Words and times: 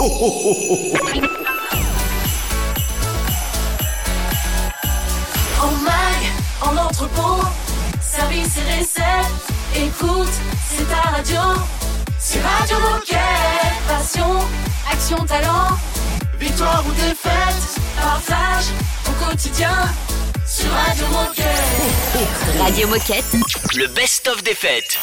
En 0.00 0.04
mag, 5.82 6.22
en 6.62 6.76
entrepôt, 6.76 7.42
service 8.00 8.58
et 8.58 8.78
recette. 8.78 9.26
Écoute, 9.74 10.28
c'est 10.70 10.88
ta 10.88 11.00
radio. 11.10 11.40
C'est 12.20 12.40
Radio 12.40 12.78
Moquette. 12.78 13.18
Passion, 13.88 14.38
action, 14.92 15.24
talent. 15.26 15.76
Victoire 16.38 16.84
ou 16.86 16.92
défaite, 16.92 17.80
partage 18.00 18.66
au 19.08 19.24
quotidien 19.24 19.74
sur 20.46 20.70
Radio 20.70 21.06
Moquette. 21.08 22.60
Radio 22.60 22.86
Moquette. 22.86 23.34
Le 23.74 23.88
best-of 23.88 24.44
des 24.44 24.54
fêtes. 24.54 24.96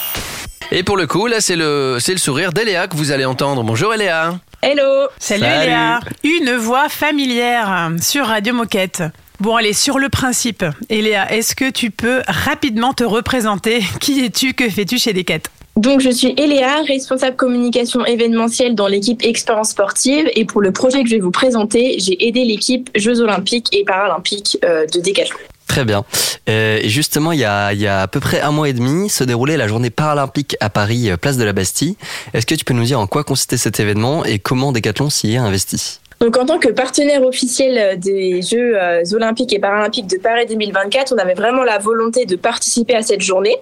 Et 0.71 0.84
pour 0.84 0.97
le 0.97 1.07
coup, 1.07 1.27
là, 1.27 1.41
c'est 1.41 1.55
le, 1.55 1.98
c'est 2.00 2.11
le 2.11 2.18
sourire 2.18 2.52
d'Eléa 2.52 2.88
que 2.88 2.95
vous 2.95 3.11
allez 3.11 3.25
entendre. 3.25 3.63
Bonjour 3.63 3.93
Eléa. 3.93 4.39
Hello 4.61 5.07
Salut, 5.20 5.43
Salut. 5.43 5.66
Léa 5.68 5.99
Une 6.23 6.55
voix 6.55 6.90
familière 6.90 7.91
sur 8.02 8.26
Radio 8.26 8.53
Moquette. 8.53 9.04
Bon, 9.40 9.55
allez, 9.55 9.73
sur 9.73 9.99
le 9.99 10.09
principe, 10.09 10.66
Eléa, 10.90 11.31
est-ce 11.31 11.55
que 11.55 11.70
tu 11.70 11.91
peux 11.91 12.21
rapidement 12.27 12.93
te 12.93 13.04
représenter 13.04 13.81
Qui 13.99 14.26
es-tu 14.26 14.54
Que 14.54 14.70
fais-tu 14.70 14.98
chez 14.98 15.13
Decat 15.13 15.40
Donc 15.76 15.99
je 15.99 16.09
suis 16.09 16.34
Eléa, 16.38 16.82
responsable 16.88 17.35
communication 17.35 18.05
événementielle 18.05 18.76
dans 18.76 18.88
l'équipe 18.88 19.23
Expérience 19.23 19.70
Sportive 19.70 20.29
et 20.35 20.45
pour 20.45 20.62
le 20.62 20.71
projet 20.71 21.04
que 21.04 21.09
je 21.09 21.16
vais 21.16 21.21
vous 21.21 21.32
présenter, 21.32 21.98
j'ai 21.99 22.27
aidé 22.27 22.43
l'équipe 22.43 22.90
Jeux 22.95 23.21
Olympiques 23.21 23.68
et 23.71 23.84
Paralympiques 23.84 24.57
euh, 24.66 24.85
de 24.88 24.99
Décathlon. 24.99 25.38
Très 25.68 25.84
bien. 25.84 26.05
Euh, 26.48 26.80
et 26.82 26.90
justement, 26.90 27.32
il 27.32 27.40
y, 27.40 27.44
a, 27.44 27.74
il 27.74 27.80
y 27.80 27.88
a 27.88 28.02
à 28.02 28.08
peu 28.08 28.20
près 28.20 28.40
un 28.40 28.52
mois 28.52 28.70
et 28.70 28.74
demi 28.74 29.10
se 29.10 29.24
déroulait 29.24 29.58
la 29.58 29.68
journée 29.68 29.90
paralympique 29.90 30.55
à 30.60 30.70
Paris, 30.70 31.10
euh, 31.10 31.18
place 31.18 31.38
de 31.38 31.44
la 31.44 31.54
Bastille. 31.54 31.96
Est-ce 32.34 32.46
que 32.46 32.55
tu 32.55 32.64
peux 32.64 32.74
nous 32.74 32.84
dire 32.84 33.00
en 33.00 33.08
quoi 33.08 33.24
consistait 33.24 33.58
cet 33.58 33.80
événement 33.80 34.24
et 34.24 34.40
comment 34.40 34.72
Decathlon 34.72 35.10
s'y 35.10 35.34
est 35.34 35.38
investi? 35.38 36.00
Donc 36.22 36.38
en 36.38 36.46
tant 36.46 36.60
que 36.60 36.70
partenaire 36.70 37.24
officiel 37.24 37.78
euh, 37.78 37.96
des 37.98 38.41
Jeux 38.41 38.77
Olympiques 39.13 39.54
et 39.54 39.60
Paralympiques 39.60 40.07
de 40.07 40.18
Paris 40.18 40.46
2024, 40.48 41.13
on 41.13 41.18
avait 41.18 41.34
vraiment 41.34 41.63
la 41.63 41.79
volonté 41.79 42.26
de 42.26 42.35
participer 42.35 42.96
à 42.96 43.02
cette 43.02 43.22
journée. 43.22 43.57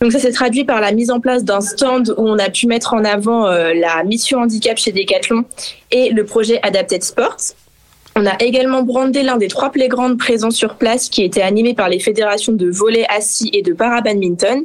Donc 0.00 0.12
ça 0.12 0.18
s'est 0.18 0.32
traduit 0.32 0.64
par 0.64 0.80
la 0.80 0.92
mise 0.92 1.10
en 1.10 1.20
place 1.20 1.44
d'un 1.44 1.60
stand 1.60 2.12
où 2.18 2.28
on 2.28 2.38
a 2.38 2.50
pu 2.50 2.66
mettre 2.66 2.94
en 2.94 3.04
avant 3.04 3.46
la 3.46 4.02
mission 4.04 4.40
handicap 4.40 4.76
chez 4.76 4.92
Decathlon 4.92 5.44
et 5.92 6.10
le 6.10 6.24
projet 6.24 6.58
Adapted 6.62 7.02
Sports. 7.02 7.54
On 8.16 8.26
a 8.26 8.36
également 8.40 8.82
brandé 8.82 9.22
l'un 9.22 9.36
des 9.36 9.48
trois 9.48 9.70
playgrounds 9.70 10.16
présents 10.16 10.52
sur 10.52 10.76
place 10.76 11.08
qui 11.08 11.24
était 11.24 11.42
animé 11.42 11.74
par 11.74 11.88
les 11.88 11.98
fédérations 11.98 12.52
de 12.52 12.70
volley 12.70 13.04
assis 13.08 13.50
et 13.52 13.62
de 13.62 13.72
para-badminton. 13.72 14.64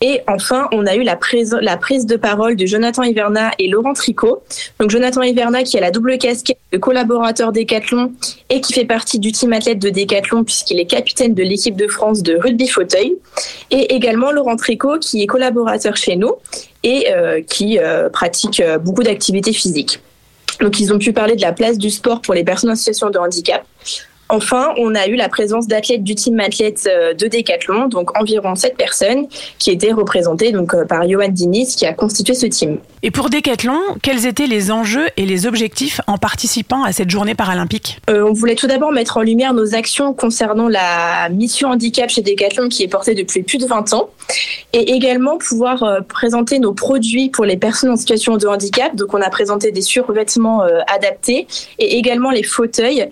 Et 0.00 0.20
enfin, 0.28 0.68
on 0.72 0.86
a 0.86 0.96
eu 0.96 1.02
la 1.02 1.16
prise, 1.16 1.50
de 1.50 2.16
parole 2.16 2.56
de 2.56 2.66
Jonathan 2.66 3.02
Hiverna 3.04 3.52
et 3.58 3.68
Laurent 3.68 3.94
Tricot. 3.94 4.42
Donc 4.78 4.90
Jonathan 4.90 5.22
Hiverna 5.22 5.62
qui 5.62 5.78
a 5.78 5.80
la 5.80 5.90
double 5.90 6.18
casquette 6.18 6.58
de 6.72 6.78
collaborateur 6.78 7.52
Décathlon 7.52 8.12
et 8.50 8.60
qui 8.60 8.74
fait 8.74 8.84
partie 8.84 9.18
du 9.18 9.32
team 9.32 9.52
athlète 9.54 9.78
de 9.78 9.88
Décathlon 9.88 10.44
puisqu'il 10.44 10.78
est 10.78 10.84
capitaine 10.84 11.32
de 11.32 11.42
l'équipe 11.42 11.76
de 11.76 11.88
France 11.88 12.22
de 12.22 12.36
rugby 12.36 12.68
fauteuil. 12.68 13.16
Et 13.70 13.94
également 13.94 14.30
Laurent 14.30 14.56
Tricot 14.56 14.98
qui 14.98 15.22
est 15.22 15.26
collaborateur 15.26 15.96
chez 15.96 16.16
nous 16.16 16.34
et 16.82 17.06
euh, 17.10 17.40
qui 17.40 17.78
euh, 17.78 18.10
pratique 18.10 18.60
euh, 18.60 18.78
beaucoup 18.78 19.02
d'activités 19.02 19.54
physiques. 19.54 20.00
Donc 20.60 20.80
ils 20.80 20.92
ont 20.92 20.98
pu 20.98 21.12
parler 21.12 21.36
de 21.36 21.42
la 21.42 21.52
place 21.52 21.78
du 21.78 21.90
sport 21.90 22.20
pour 22.20 22.34
les 22.34 22.44
personnes 22.44 22.70
en 22.70 22.76
situation 22.76 23.10
de 23.10 23.18
handicap. 23.18 23.64
Enfin, 24.34 24.74
on 24.78 24.96
a 24.96 25.06
eu 25.06 25.14
la 25.14 25.28
présence 25.28 25.68
d'athlètes 25.68 26.02
du 26.02 26.16
team 26.16 26.40
athlète 26.40 26.88
euh, 26.92 27.14
de 27.14 27.28
Décathlon, 27.28 27.86
donc 27.86 28.18
environ 28.18 28.56
7 28.56 28.76
personnes 28.76 29.28
qui 29.60 29.70
étaient 29.70 29.92
représentées 29.92 30.50
donc 30.50 30.74
euh, 30.74 30.84
par 30.84 31.08
Johan 31.08 31.28
Diniz 31.28 31.76
qui 31.76 31.86
a 31.86 31.92
constitué 31.92 32.34
ce 32.34 32.46
team. 32.46 32.78
Et 33.04 33.10
pour 33.10 33.28
Decathlon, 33.28 33.78
quels 34.02 34.24
étaient 34.24 34.46
les 34.46 34.70
enjeux 34.70 35.08
et 35.18 35.26
les 35.26 35.46
objectifs 35.46 36.00
en 36.06 36.16
participant 36.16 36.84
à 36.84 36.92
cette 36.92 37.10
journée 37.10 37.34
paralympique? 37.34 38.00
Euh, 38.08 38.24
on 38.26 38.32
voulait 38.32 38.54
tout 38.54 38.66
d'abord 38.66 38.92
mettre 38.92 39.18
en 39.18 39.20
lumière 39.20 39.52
nos 39.52 39.74
actions 39.74 40.14
concernant 40.14 40.68
la 40.68 41.28
mission 41.28 41.68
handicap 41.68 42.08
chez 42.08 42.22
Decathlon 42.22 42.70
qui 42.70 42.82
est 42.82 42.88
portée 42.88 43.14
depuis 43.14 43.42
plus 43.42 43.58
de 43.58 43.66
20 43.66 43.92
ans 43.92 44.08
et 44.72 44.94
également 44.94 45.36
pouvoir 45.36 45.82
euh, 45.82 46.00
présenter 46.00 46.58
nos 46.58 46.72
produits 46.72 47.28
pour 47.28 47.44
les 47.44 47.58
personnes 47.58 47.90
en 47.90 47.96
situation 47.96 48.38
de 48.38 48.46
handicap. 48.46 48.96
Donc 48.96 49.12
on 49.12 49.20
a 49.20 49.28
présenté 49.28 49.70
des 49.70 49.82
survêtements 49.82 50.62
euh, 50.62 50.80
adaptés 50.86 51.46
et 51.78 51.98
également 51.98 52.30
les 52.30 52.42
fauteuils 52.42 53.10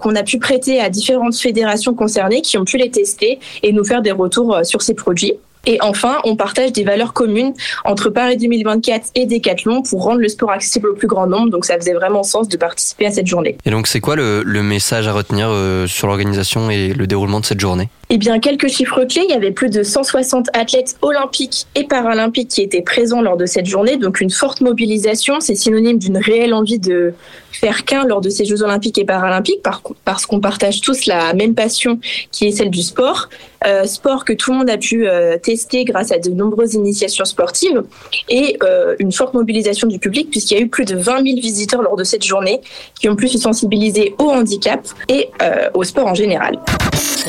qu'on 0.00 0.14
a 0.14 0.22
pu 0.22 0.38
prêter 0.44 0.78
à 0.78 0.90
différentes 0.90 1.36
fédérations 1.36 1.94
concernées 1.94 2.42
qui 2.42 2.58
ont 2.58 2.66
pu 2.66 2.76
les 2.76 2.90
tester 2.90 3.38
et 3.62 3.72
nous 3.72 3.82
faire 3.82 4.02
des 4.02 4.12
retours 4.12 4.54
euh, 4.54 4.62
sur 4.62 4.82
ces 4.82 4.92
produits. 4.92 5.32
Et 5.66 5.78
enfin, 5.80 6.18
on 6.24 6.36
partage 6.36 6.72
des 6.72 6.84
valeurs 6.84 7.14
communes 7.14 7.54
entre 7.86 8.10
Paris 8.10 8.36
2024 8.36 9.08
et 9.14 9.24
Decathlon 9.24 9.82
pour 9.82 10.02
rendre 10.02 10.20
le 10.20 10.28
sport 10.28 10.50
accessible 10.50 10.90
au 10.90 10.94
plus 10.94 11.06
grand 11.06 11.26
nombre. 11.26 11.48
Donc 11.48 11.64
ça 11.64 11.76
faisait 11.76 11.94
vraiment 11.94 12.22
sens 12.22 12.48
de 12.48 12.58
participer 12.58 13.06
à 13.06 13.10
cette 13.10 13.26
journée. 13.26 13.56
Et 13.64 13.70
donc, 13.70 13.86
c'est 13.86 14.00
quoi 14.00 14.16
le, 14.16 14.44
message 14.62 15.08
à 15.08 15.14
retenir 15.14 15.48
euh, 15.50 15.86
sur 15.86 16.06
l'organisation 16.08 16.68
et 16.68 16.92
le 16.92 17.06
déroulement 17.06 17.40
de 17.40 17.46
cette 17.46 17.60
journée? 17.60 17.88
Eh 18.10 18.18
bien, 18.18 18.38
quelques 18.38 18.68
chiffres 18.68 19.04
clés. 19.04 19.22
Il 19.28 19.32
y 19.32 19.36
avait 19.36 19.50
plus 19.50 19.70
de 19.70 19.82
160 19.82 20.48
athlètes 20.52 20.96
olympiques 21.02 21.66
et 21.74 21.84
paralympiques 21.84 22.48
qui 22.48 22.62
étaient 22.62 22.82
présents 22.82 23.22
lors 23.22 23.36
de 23.36 23.46
cette 23.46 23.66
journée. 23.66 23.96
Donc, 23.96 24.20
une 24.20 24.30
forte 24.30 24.60
mobilisation. 24.60 25.40
C'est 25.40 25.54
synonyme 25.54 25.98
d'une 25.98 26.18
réelle 26.18 26.54
envie 26.54 26.78
de 26.78 27.14
faire 27.52 27.84
qu'un 27.84 28.04
lors 28.04 28.20
de 28.20 28.28
ces 28.30 28.44
Jeux 28.44 28.62
olympiques 28.62 28.98
et 28.98 29.04
paralympiques 29.04 29.62
par- 29.62 29.82
parce 30.04 30.26
qu'on 30.26 30.40
partage 30.40 30.80
tous 30.80 31.06
la 31.06 31.32
même 31.34 31.54
passion 31.54 31.98
qui 32.30 32.46
est 32.46 32.50
celle 32.50 32.70
du 32.70 32.82
sport. 32.82 33.28
Euh, 33.66 33.84
sport 33.84 34.24
que 34.26 34.34
tout 34.34 34.52
le 34.52 34.58
monde 34.58 34.68
a 34.68 34.76
pu 34.76 35.08
euh, 35.08 35.38
tester 35.38 35.84
grâce 35.84 36.12
à 36.12 36.18
de 36.18 36.28
nombreuses 36.30 36.74
initiations 36.74 37.24
sportives 37.24 37.82
et 38.28 38.58
euh, 38.62 38.94
une 38.98 39.10
forte 39.12 39.32
mobilisation 39.32 39.88
du 39.88 39.98
public 39.98 40.30
puisqu'il 40.30 40.54
y 40.54 40.60
a 40.60 40.60
eu 40.60 40.68
plus 40.68 40.84
de 40.84 40.96
20 40.96 41.22
000 41.24 41.40
visiteurs 41.40 41.80
lors 41.80 41.96
de 41.96 42.04
cette 42.04 42.24
journée 42.24 42.60
qui 43.00 43.08
ont 43.08 43.16
pu 43.16 43.28
se 43.28 43.38
sensibiliser 43.38 44.14
au 44.18 44.28
handicap 44.30 44.86
et 45.08 45.30
au 45.72 45.82
sport 45.84 46.08
en 46.08 46.14
général. 46.14 46.58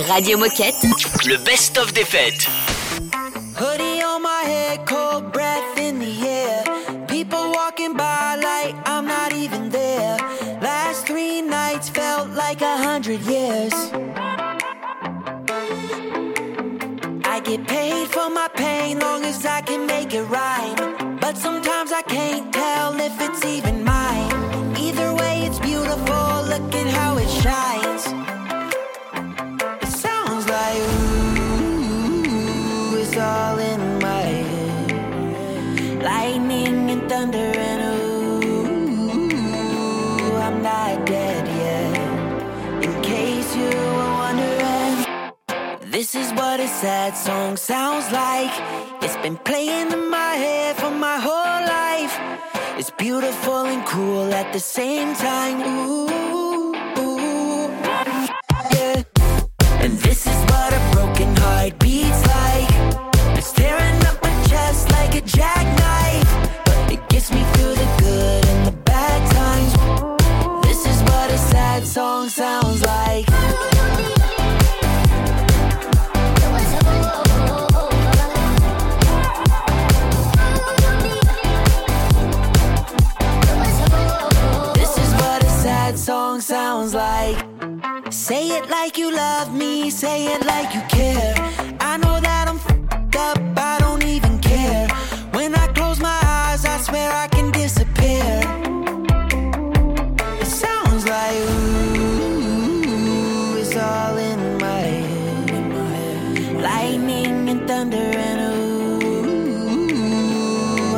Radio 0.10 0.38
Moquette. 0.38 0.65
Le 0.66 1.38
best-of 1.46 1.94
des 1.94 2.04
fêtes. 2.04 2.48
Hoodie 3.56 4.02
on 4.04 4.20
my 4.20 4.42
head, 4.46 4.84
cold 4.88 5.32
breath 5.32 5.78
in 5.78 6.00
the 6.00 6.28
air. 6.28 6.64
People 7.08 7.52
walking 7.52 7.94
by 7.94 8.36
like 8.36 8.76
I'm 8.88 9.06
not 9.06 9.32
even 9.32 9.70
there. 9.70 10.18
Last 10.64 11.06
three 11.06 11.44
nights 11.44 11.90
felt 11.90 12.30
like 12.32 12.64
a 12.64 12.78
hundred 12.78 13.22
years. 13.28 13.74
I 17.24 17.40
get 17.44 17.68
paid 17.68 18.08
for 18.08 18.32
my 18.32 18.48
pain 18.56 18.98
long 18.98 19.24
as 19.24 19.46
I 19.46 19.62
can 19.62 19.86
make 19.86 20.16
it 20.16 20.24
rhyme. 20.24 21.18
But 21.20 21.38
sometimes 21.38 21.92
I 21.92 22.02
can't 22.02 22.52
tell 22.52 23.00
if 23.00 23.22
it's 23.22 23.46
even 23.46 23.84
mine. 23.84 24.32
Either 24.80 25.14
way, 25.14 25.46
it's 25.46 25.60
beautiful. 25.60 26.26
Look 26.50 26.74
at 26.74 26.88
how 26.88 27.18
it 27.18 27.30
shines. 27.30 28.16
It 30.58 30.80
ooh, 30.80 32.98
it's 33.02 33.18
all 33.18 33.60
in 33.60 34.00
my 34.00 34.22
head. 34.22 35.12
Lightning 36.02 36.90
and 36.92 37.10
thunder 37.10 37.52
and 37.70 37.82
ooh, 37.84 39.28
I'm 40.46 40.62
not 40.62 41.06
dead 41.06 41.46
yet. 41.48 42.84
In 42.86 43.02
case 43.02 43.54
you 43.56 43.70
were 43.98 44.14
wondering, 44.24 44.96
this 45.92 46.16
is 46.16 46.32
what 46.34 46.60
a 46.62 46.68
sad 46.68 47.16
song 47.18 47.58
sounds 47.58 48.10
like. 48.12 48.54
It's 49.04 49.18
been 49.18 49.38
playing 49.38 49.92
in 49.92 50.10
my 50.10 50.34
head 50.46 50.76
for 50.78 50.92
my 50.92 51.18
whole 51.28 51.62
life. 51.80 52.16
It's 52.80 52.92
beautiful 52.92 53.66
and 53.74 53.84
cruel 53.86 54.34
at 54.34 54.54
the 54.54 54.60
same 54.60 55.14
time. 55.16 55.60
Ooh, 55.62 56.08
And 59.86 60.00
this 60.00 60.26
is 60.26 60.34
what 60.50 60.74
a 60.74 60.95
you 89.06 89.16
love 89.16 89.54
me, 89.54 89.90
say 89.92 90.26
it 90.34 90.46
like 90.46 90.74
you 90.74 90.82
care. 90.90 91.36
I 91.80 91.98
know 91.98 92.20
that 92.20 92.48
I'm 92.48 92.58
fed 92.58 93.16
up, 93.16 93.38
I 93.58 93.78
don't 93.80 94.04
even 94.04 94.40
care. 94.40 94.88
When 95.32 95.54
I 95.54 95.68
close 95.78 96.00
my 96.00 96.20
eyes, 96.24 96.66
I 96.66 96.78
swear 96.80 97.12
I 97.12 97.28
can 97.28 97.52
disappear. 97.52 98.42
It 100.42 100.48
sounds 100.48 101.06
like 101.06 101.38
ooh, 101.50 102.82
it's 103.62 103.76
all 103.76 104.18
in 104.18 104.58
my 104.58 104.82
head. 105.12 106.62
Lightning 106.70 107.50
and 107.50 107.68
thunder 107.68 108.10
and 108.28 108.40
ooh, 108.54 109.76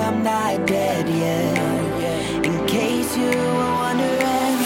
I'm 0.07 0.23
not 0.23 0.65
dead 0.65 1.09
yet. 1.09 2.45
In 2.45 2.65
case 2.67 3.17
you 3.17 3.31
were 3.31 3.73
wondering, 3.83 4.57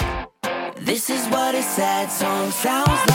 this 0.86 1.10
is 1.10 1.26
what 1.30 1.56
a 1.56 1.64
sad 1.64 2.12
song 2.12 2.52
sounds 2.52 2.90
like. 2.90 3.11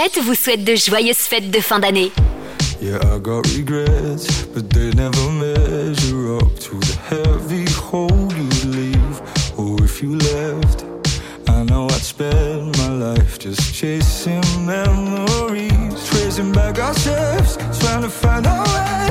Roquette 0.00 0.24
vous 0.24 0.34
souhaite 0.34 0.64
de 0.64 0.74
joyeuses 0.76 1.16
fêtes 1.16 1.50
de 1.50 1.60
fin 1.60 1.78
d'année. 1.78 2.10
Yeah, 2.80 2.98
I 3.14 3.18
got 3.18 3.46
regrets, 3.54 4.46
but 4.54 4.70
they 4.70 4.92
never 4.94 5.30
measure 5.30 6.38
up 6.38 6.58
to 6.60 6.78
the 6.80 6.96
heavy 7.10 7.70
hole 7.70 8.08
you'd 8.32 8.64
leave. 8.64 9.20
Or 9.58 9.76
oh, 9.78 9.84
if 9.84 10.02
you 10.02 10.16
left, 10.16 10.86
I 11.48 11.64
know 11.64 11.84
I'd 11.84 12.00
spend 12.00 12.78
my 12.78 12.88
life 12.88 13.38
just 13.38 13.74
chasing 13.74 14.40
memories, 14.64 16.08
tracing 16.08 16.52
back 16.52 16.78
our 16.78 16.94
steps, 16.94 17.58
trying 17.80 18.00
to 18.00 18.08
find 18.08 18.46
our 18.46 18.64
way. 18.64 19.09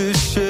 this 0.00 0.32
shit 0.32 0.49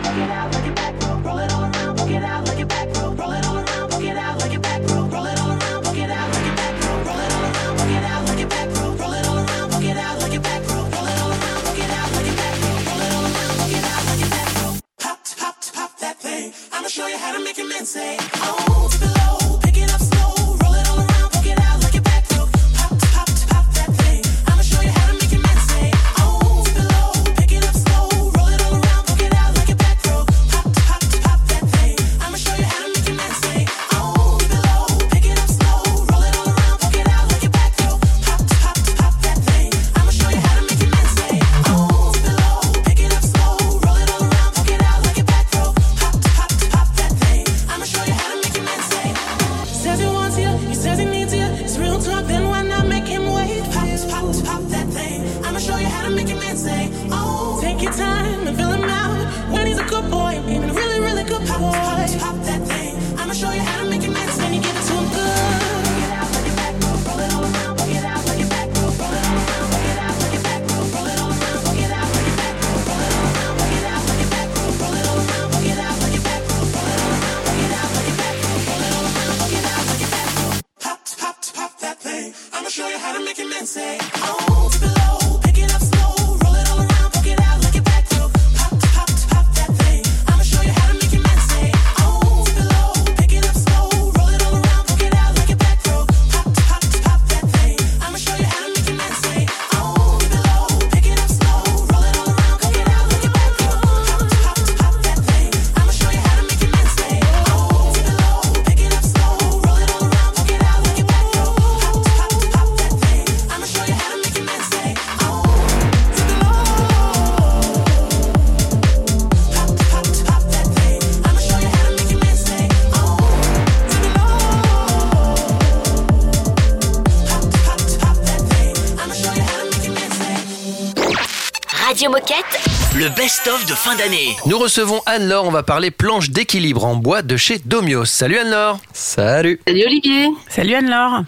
Best-of 133.43 133.65
de 133.65 133.73
fin 133.73 133.95
d'année. 133.95 134.35
Nous 134.45 134.57
recevons 134.57 135.01
Anne-Laure, 135.05 135.45
on 135.45 135.51
va 135.51 135.63
parler 135.63 135.89
planche 135.89 136.29
d'équilibre 136.29 136.85
en 136.85 136.95
bois 136.95 137.21
de 137.21 137.37
chez 137.37 137.59
Domios. 137.59 138.05
Salut 138.05 138.37
Anne-Laure 138.37 138.79
Salut 138.93 139.59
Salut 139.67 139.83
Olivier. 139.85 140.29
Salut 140.49 140.75
Anne-Laure. 140.75 141.23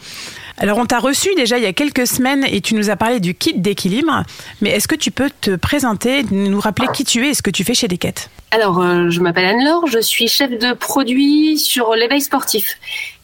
Alors 0.58 0.78
on 0.78 0.86
t'a 0.86 1.00
reçu 1.00 1.30
déjà 1.36 1.58
il 1.58 1.64
y 1.64 1.68
a 1.68 1.74
quelques 1.74 2.06
semaines 2.06 2.46
et 2.46 2.62
tu 2.62 2.76
nous 2.76 2.90
as 2.90 2.96
parlé 2.96 3.20
du 3.20 3.34
kit 3.34 3.54
d'équilibre. 3.54 4.24
Mais 4.62 4.72
est-ce 4.72 4.88
que 4.88 4.96
tu 4.96 5.12
peux 5.12 5.30
te 5.42 5.56
présenter, 5.56 6.24
nous 6.30 6.60
rappeler 6.60 6.88
qui 6.94 7.04
tu 7.04 7.26
es 7.26 7.30
et 7.30 7.34
ce 7.34 7.42
que 7.42 7.52
tu 7.52 7.64
fais 7.64 7.74
chez 7.74 7.88
Decat 7.88 8.30
Alors, 8.52 8.80
euh, 8.82 9.10
je 9.10 9.20
m'appelle 9.20 9.46
Anne-Laure, 9.46 9.88
je 9.88 10.00
suis 10.00 10.28
chef 10.28 10.52
de 10.52 10.74
produit 10.74 11.58
sur 11.58 11.96
l'éveil 11.96 12.22
sportif, 12.22 12.78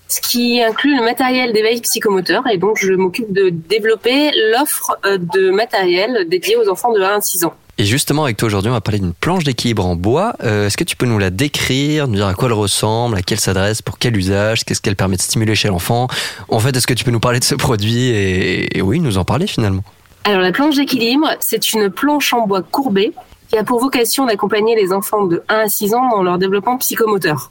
ce 0.08 0.22
qui 0.22 0.63
inclut 0.63 0.96
le 0.96 1.03
matériel 1.03 1.53
d'éveil 1.53 1.81
psychomoteur. 1.81 2.48
Et 2.48 2.58
donc, 2.58 2.77
je 2.79 2.93
m'occupe 2.93 3.31
de 3.31 3.50
développer 3.50 4.31
l'offre 4.51 4.98
euh, 5.05 5.17
de 5.19 5.51
matériel 5.51 6.27
dédié 6.27 6.55
aux 6.55 6.69
enfants 6.69 6.93
de 6.93 7.01
1 7.01 7.17
à 7.17 7.22
6 7.22 7.46
ans. 7.46 7.53
Et 7.80 7.86
justement, 7.86 8.26
avec 8.26 8.36
toi 8.36 8.48
aujourd'hui, 8.48 8.70
on 8.70 8.74
va 8.74 8.82
parler 8.82 9.00
d'une 9.00 9.14
planche 9.14 9.46
d'équilibre 9.46 9.86
en 9.86 9.96
bois. 9.96 10.34
Euh, 10.44 10.68
Est-ce 10.68 10.76
que 10.76 10.84
tu 10.84 10.98
peux 10.98 11.06
nous 11.06 11.18
la 11.18 11.30
décrire, 11.30 12.10
nous 12.10 12.16
dire 12.16 12.28
à 12.28 12.34
quoi 12.34 12.50
elle 12.50 12.54
ressemble, 12.54 13.16
à 13.18 13.22
qui 13.22 13.34
elle 13.34 13.40
s'adresse, 13.40 13.82
pour 13.82 13.98
quel 13.98 14.18
usage, 14.18 14.66
qu'est-ce 14.66 14.82
qu'elle 14.82 14.98
permet 14.98 15.16
de 15.16 15.22
stimuler 15.22 15.56
chez 15.56 15.70
l'enfant? 15.70 16.10
En 16.50 16.60
fait, 16.60 16.76
est-ce 16.76 16.86
que 16.86 16.94
tu 16.94 17.06
peux 17.06 17.12
nous 17.12 17.22
parler 17.22 17.40
de 17.40 17.46
ce 17.46 17.56
produit 17.56 18.08
et, 18.08 18.78
et 18.78 18.82
oui, 18.82 19.00
nous 19.00 19.18
en 19.18 19.24
parler 19.24 19.48
finalement? 19.48 19.82
Alors, 20.26 20.42
la 20.42 20.52
planche 20.52 20.76
d'équilibre, 20.76 21.30
c'est 21.40 21.72
une 21.72 21.90
planche 21.90 22.34
en 22.34 22.46
bois 22.46 22.64
courbée 22.64 23.14
qui 23.50 23.58
a 23.58 23.64
pour 23.64 23.80
vocation 23.80 24.26
d'accompagner 24.26 24.76
les 24.76 24.92
enfants 24.92 25.26
de 25.26 25.42
1 25.48 25.60
à 25.60 25.70
6 25.70 25.94
ans 25.94 26.10
dans 26.10 26.22
leur 26.22 26.38
développement 26.38 26.78
psychomoteur. 26.80 27.50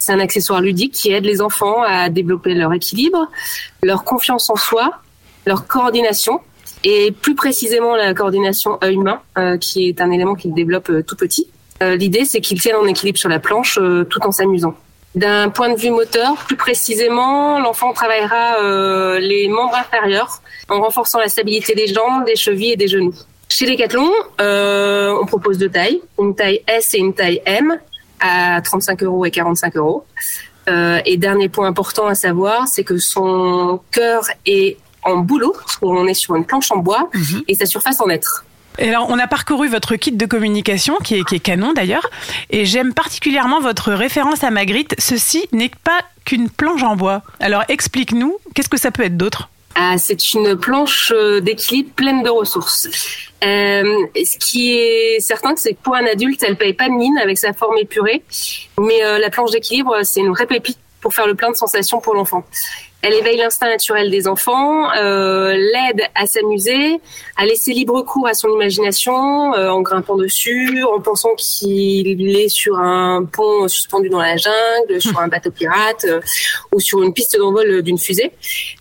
C'est 0.00 0.12
un 0.12 0.18
accessoire 0.18 0.60
ludique 0.60 0.94
qui 0.94 1.12
aide 1.12 1.24
les 1.24 1.40
enfants 1.40 1.80
à 1.86 2.08
développer 2.08 2.54
leur 2.54 2.72
équilibre, 2.72 3.28
leur 3.84 4.02
confiance 4.02 4.50
en 4.50 4.56
soi, 4.56 4.90
leur 5.46 5.68
coordination 5.68 6.40
et 6.84 7.12
plus 7.12 7.34
précisément 7.34 7.96
la 7.96 8.14
coordination 8.14 8.78
œil-main, 8.82 9.20
euh, 9.38 9.56
qui 9.58 9.88
est 9.88 10.00
un 10.00 10.10
élément 10.10 10.34
qu'ils 10.34 10.54
développent 10.54 10.90
euh, 10.90 11.02
tout 11.02 11.16
petit. 11.16 11.46
Euh, 11.82 11.96
L'idée, 11.96 12.24
c'est 12.24 12.40
qu'ils 12.40 12.60
tiennent 12.60 12.76
en 12.76 12.86
équilibre 12.86 13.18
sur 13.18 13.28
la 13.28 13.38
planche 13.38 13.78
euh, 13.80 14.04
tout 14.04 14.20
en 14.22 14.32
s'amusant. 14.32 14.74
D'un 15.14 15.48
point 15.48 15.70
de 15.70 15.78
vue 15.78 15.90
moteur, 15.90 16.34
plus 16.46 16.56
précisément, 16.56 17.58
l'enfant 17.58 17.92
travaillera 17.92 18.62
euh, 18.62 19.18
les 19.18 19.48
membres 19.48 19.74
inférieurs 19.74 20.40
en 20.68 20.80
renforçant 20.80 21.18
la 21.18 21.28
stabilité 21.28 21.74
des 21.74 21.88
jambes, 21.88 22.24
des 22.26 22.36
chevilles 22.36 22.72
et 22.72 22.76
des 22.76 22.86
genoux. 22.86 23.14
Chez 23.48 23.66
Decathlon, 23.66 24.08
on 24.38 25.26
propose 25.26 25.58
deux 25.58 25.68
tailles, 25.68 26.00
une 26.20 26.36
taille 26.36 26.62
S 26.68 26.94
et 26.94 26.98
une 26.98 27.12
taille 27.12 27.42
M 27.44 27.76
à 28.20 28.60
35 28.62 29.02
euros 29.02 29.24
et 29.24 29.32
45 29.32 29.76
euros. 29.76 30.04
Et 30.68 31.16
dernier 31.16 31.48
point 31.48 31.66
important 31.66 32.06
à 32.06 32.14
savoir, 32.14 32.68
c'est 32.68 32.84
que 32.84 32.98
son 32.98 33.80
cœur 33.90 34.22
est 34.46 34.76
en 35.04 35.16
boulot, 35.16 35.54
parce 35.58 35.76
qu'on 35.76 36.06
est 36.06 36.14
sur 36.14 36.34
une 36.36 36.44
planche 36.44 36.70
en 36.70 36.78
bois, 36.78 37.10
et 37.48 37.54
sa 37.54 37.66
surface 37.66 38.00
en 38.00 38.08
être. 38.08 38.44
Alors, 38.78 39.06
on 39.10 39.18
a 39.18 39.26
parcouru 39.26 39.68
votre 39.68 39.96
kit 39.96 40.12
de 40.12 40.26
communication, 40.26 40.96
qui 41.04 41.16
est, 41.16 41.24
qui 41.24 41.34
est 41.36 41.40
canon 41.40 41.72
d'ailleurs, 41.72 42.08
et 42.50 42.64
j'aime 42.64 42.94
particulièrement 42.94 43.60
votre 43.60 43.92
référence 43.92 44.44
à 44.44 44.50
Magritte. 44.50 44.94
Ceci 44.98 45.48
n'est 45.52 45.72
pas 45.84 46.00
qu'une 46.24 46.48
planche 46.48 46.82
en 46.82 46.96
bois. 46.96 47.22
Alors, 47.40 47.64
explique-nous, 47.68 48.38
qu'est-ce 48.54 48.68
que 48.68 48.78
ça 48.78 48.90
peut 48.90 49.02
être 49.02 49.16
d'autre? 49.16 49.50
Ah, 49.74 49.98
c'est 49.98 50.34
une 50.34 50.56
planche 50.56 51.12
euh, 51.14 51.40
d'équilibre 51.40 51.90
pleine 51.94 52.22
de 52.22 52.30
ressources. 52.30 52.88
Euh, 53.44 54.06
ce 54.16 54.36
qui 54.38 54.72
est 54.72 55.20
certain, 55.20 55.54
c'est 55.56 55.74
que 55.74 55.78
pour 55.82 55.94
un 55.94 56.06
adulte, 56.06 56.42
elle 56.42 56.56
paye 56.56 56.72
pas 56.72 56.88
de 56.88 56.94
mine 56.94 57.16
avec 57.18 57.38
sa 57.38 57.52
forme 57.52 57.78
épurée, 57.78 58.22
mais 58.78 59.04
euh, 59.04 59.18
la 59.18 59.30
planche 59.30 59.52
d'équilibre, 59.52 60.00
c'est 60.02 60.20
une 60.20 60.30
vraie 60.30 60.46
pépite 60.46 60.78
pour 61.00 61.14
faire 61.14 61.26
le 61.26 61.34
plein 61.34 61.50
de 61.50 61.56
sensations 61.56 62.00
pour 62.00 62.14
l'enfant. 62.14 62.44
Elle 63.02 63.14
éveille 63.14 63.38
l'instinct 63.38 63.68
naturel 63.68 64.10
des 64.10 64.28
enfants, 64.28 64.90
euh, 64.94 65.54
l'aide 65.54 66.02
à 66.14 66.26
s'amuser, 66.26 67.00
à 67.36 67.46
laisser 67.46 67.72
libre 67.72 68.02
cours 68.02 68.26
à 68.26 68.34
son 68.34 68.48
imagination 68.48 69.54
euh, 69.54 69.70
en 69.70 69.80
grimpant 69.80 70.16
dessus, 70.16 70.84
en 70.84 71.00
pensant 71.00 71.34
qu'il 71.36 72.36
est 72.36 72.50
sur 72.50 72.78
un 72.78 73.24
pont 73.24 73.68
suspendu 73.68 74.10
dans 74.10 74.20
la 74.20 74.36
jungle, 74.36 75.00
sur 75.00 75.18
un 75.18 75.28
bateau 75.28 75.50
pirate 75.50 76.04
euh, 76.04 76.20
ou 76.72 76.80
sur 76.80 77.02
une 77.02 77.14
piste 77.14 77.38
d'envol 77.38 77.80
d'une 77.80 77.96
fusée. 77.98 78.32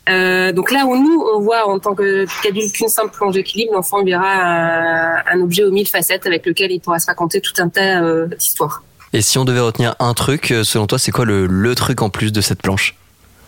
Donc 0.07 0.71
là 0.71 0.85
où 0.85 0.97
nous, 0.97 1.25
on 1.33 1.39
voit 1.39 1.69
en 1.69 1.79
tant 1.79 1.95
qu'adulte 1.95 2.73
qu'une 2.73 2.89
simple 2.89 3.15
planche 3.15 3.35
d'équilibre, 3.35 3.73
l'enfant 3.73 4.03
verra 4.03 5.21
un, 5.31 5.41
objet 5.41 5.63
aux 5.63 5.71
mille 5.71 5.87
facettes 5.87 6.25
avec 6.25 6.45
lequel 6.45 6.71
il 6.71 6.81
pourra 6.81 6.99
se 6.99 7.05
raconter 7.05 7.39
tout 7.39 7.53
un 7.59 7.69
tas 7.69 8.01
d'histoires. 8.25 8.83
Et 9.13 9.21
si 9.21 9.37
on 9.37 9.45
devait 9.45 9.59
retenir 9.59 9.95
un 9.99 10.13
truc, 10.13 10.53
selon 10.63 10.87
toi, 10.87 10.99
c'est 10.99 11.11
quoi 11.11 11.25
le 11.25 11.73
truc 11.75 12.01
en 12.01 12.09
plus 12.09 12.33
de 12.33 12.41
cette 12.41 12.61
planche? 12.61 12.95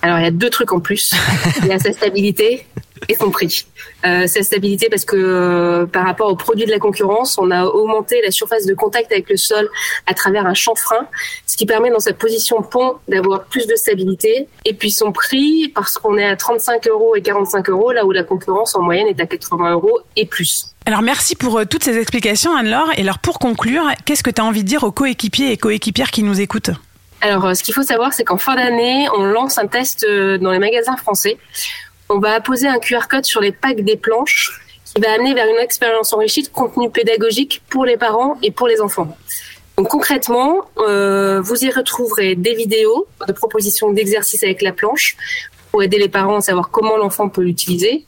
Alors, 0.01 0.17
il 0.19 0.23
y 0.23 0.27
a 0.27 0.31
deux 0.31 0.49
trucs 0.49 0.71
en 0.71 0.79
plus. 0.79 1.13
Il 1.61 1.67
y 1.67 1.71
a 1.71 1.79
sa 1.79 1.93
stabilité 1.93 2.65
et 3.07 3.15
son 3.15 3.31
prix. 3.31 3.65
Euh, 4.05 4.27
sa 4.27 4.43
stabilité 4.43 4.89
parce 4.89 5.05
que 5.05 5.15
euh, 5.15 5.85
par 5.85 6.05
rapport 6.05 6.29
aux 6.29 6.35
produits 6.35 6.65
de 6.65 6.71
la 6.71 6.79
concurrence, 6.79 7.37
on 7.37 7.51
a 7.51 7.65
augmenté 7.65 8.21
la 8.23 8.31
surface 8.31 8.65
de 8.65 8.73
contact 8.73 9.11
avec 9.11 9.29
le 9.29 9.37
sol 9.37 9.69
à 10.07 10.13
travers 10.13 10.45
un 10.45 10.53
chanfrein, 10.53 11.07
ce 11.45 11.57
qui 11.57 11.65
permet 11.65 11.89
dans 11.89 11.99
sa 11.99 12.13
position 12.13 12.61
pont 12.61 12.95
d'avoir 13.07 13.43
plus 13.45 13.67
de 13.67 13.75
stabilité. 13.75 14.47
Et 14.65 14.73
puis 14.73 14.91
son 14.91 15.11
prix, 15.11 15.71
parce 15.73 15.97
qu'on 15.97 16.17
est 16.17 16.25
à 16.25 16.35
35 16.35 16.87
euros 16.87 17.15
et 17.15 17.21
45 17.21 17.69
euros, 17.69 17.91
là 17.91 18.05
où 18.05 18.11
la 18.11 18.23
concurrence 18.23 18.75
en 18.75 18.81
moyenne 18.81 19.07
est 19.07 19.19
à 19.19 19.25
80 19.25 19.71
euros 19.73 19.99
et 20.15 20.25
plus. 20.25 20.67
Alors, 20.85 21.03
merci 21.03 21.35
pour 21.35 21.59
euh, 21.59 21.65
toutes 21.65 21.83
ces 21.83 21.97
explications, 21.97 22.55
Anne-Laure. 22.55 22.91
Et 22.97 23.01
alors, 23.01 23.19
pour 23.19 23.37
conclure, 23.37 23.83
qu'est-ce 24.05 24.23
que 24.23 24.31
tu 24.31 24.41
as 24.41 24.45
envie 24.45 24.63
de 24.63 24.67
dire 24.67 24.83
aux 24.83 24.91
coéquipiers 24.91 25.51
et 25.51 25.57
coéquipières 25.57 26.09
qui 26.09 26.23
nous 26.23 26.41
écoutent? 26.41 26.71
Alors, 27.21 27.45
euh, 27.45 27.53
ce 27.53 27.61
qu'il 27.63 27.75
faut 27.75 27.83
savoir, 27.83 28.13
c'est 28.13 28.23
qu'en 28.23 28.37
fin 28.37 28.55
d'année, 28.55 29.07
on 29.15 29.23
lance 29.23 29.59
un 29.59 29.67
test 29.67 30.05
euh, 30.09 30.39
dans 30.39 30.51
les 30.51 30.59
magasins 30.59 30.97
français. 30.97 31.37
On 32.09 32.17
va 32.17 32.33
apposer 32.33 32.67
un 32.67 32.79
QR 32.79 33.07
code 33.09 33.25
sur 33.25 33.41
les 33.41 33.51
packs 33.51 33.81
des 33.81 33.95
planches 33.95 34.59
qui 34.83 34.99
va 34.99 35.13
amener 35.13 35.33
vers 35.35 35.47
une 35.47 35.59
expérience 35.59 36.11
enrichie 36.13 36.41
de 36.41 36.49
contenu 36.49 36.89
pédagogique 36.89 37.61
pour 37.69 37.85
les 37.85 37.95
parents 37.95 38.37
et 38.41 38.49
pour 38.49 38.67
les 38.67 38.81
enfants. 38.81 39.15
Donc 39.77 39.87
concrètement, 39.87 40.65
euh, 40.79 41.39
vous 41.41 41.63
y 41.63 41.69
retrouverez 41.69 42.35
des 42.35 42.55
vidéos 42.55 43.07
de 43.25 43.31
propositions 43.31 43.93
d'exercices 43.93 44.43
avec 44.43 44.61
la 44.61 44.73
planche 44.73 45.15
pour 45.69 45.83
aider 45.83 45.97
les 45.97 46.09
parents 46.09 46.37
à 46.37 46.41
savoir 46.41 46.71
comment 46.71 46.97
l'enfant 46.97 47.29
peut 47.29 47.43
l'utiliser 47.43 48.05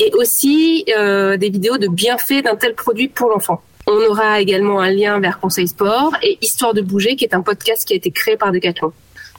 et 0.00 0.10
aussi 0.14 0.84
des 0.86 1.48
vidéos 1.50 1.78
de 1.78 1.86
bienfaits 1.86 2.42
d'un 2.42 2.56
tel 2.56 2.74
produit 2.74 3.06
pour 3.06 3.30
l'enfant. 3.30 3.62
On 3.86 4.00
aura 4.10 4.40
également 4.40 4.80
un 4.80 4.90
lien 4.90 5.20
vers 5.20 5.38
Conseil 5.38 5.68
Sport 5.68 6.12
et 6.22 6.38
Histoire 6.40 6.72
de 6.72 6.80
bouger, 6.80 7.16
qui 7.16 7.24
est 7.24 7.34
un 7.34 7.42
podcast 7.42 7.86
qui 7.86 7.92
a 7.92 7.96
été 7.96 8.10
créé 8.10 8.36
par 8.36 8.50
Decathlon. 8.50 8.92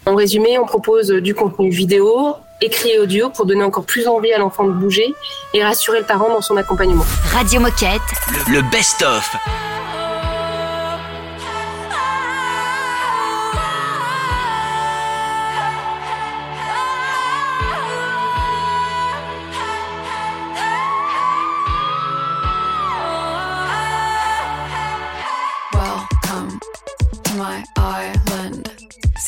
En 0.06 0.16
résumé, 0.16 0.60
on 0.60 0.66
propose 0.66 1.10
du 1.10 1.34
contenu 1.34 1.72
vidéo, 1.72 2.36
écrit 2.62 2.92
et 2.92 3.00
audio 3.00 3.30
pour 3.32 3.48
donner 3.48 3.64
encore 3.64 3.86
plus 3.86 4.08
envie 4.08 4.32
à 4.34 4.38
l'enfant 4.38 4.66
de 4.66 4.72
bouger 4.72 5.14
et 5.54 5.64
rassurer 5.64 6.00
le 6.00 6.06
parent 6.06 6.30
dans 6.30 6.42
son 6.42 6.58
accompagnement. 6.58 7.06
Radio 7.34 7.60
Moquette. 7.60 8.02
Le 8.48 8.62
best-of. 8.70 9.36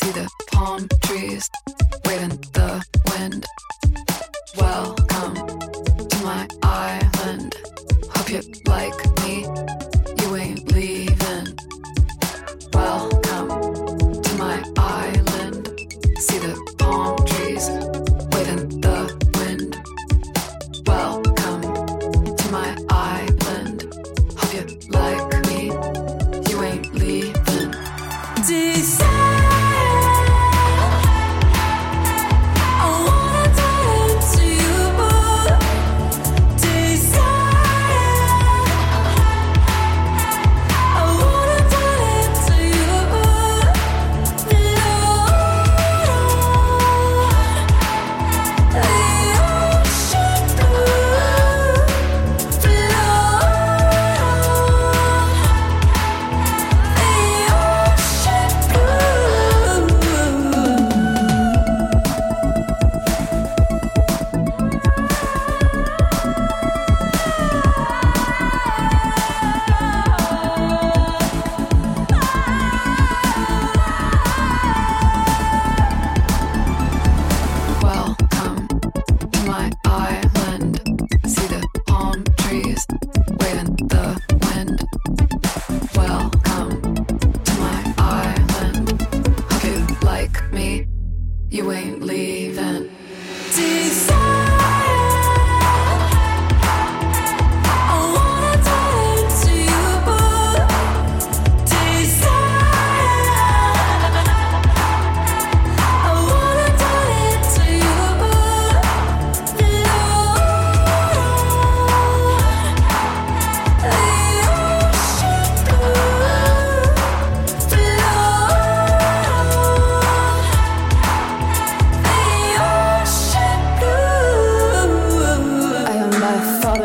See 0.00 0.12
the 0.12 0.28
palm 0.52 0.88
trees 1.02 1.50
waving 2.06 2.30
in 2.30 2.40
the 2.52 2.84
wind. 3.10 3.44
Welcome 4.56 5.34
to 6.08 6.16
my 6.22 6.46
island. 6.62 7.56
Hope 8.14 8.30
you 8.30 8.42
like 8.66 8.94
me. 9.22 9.87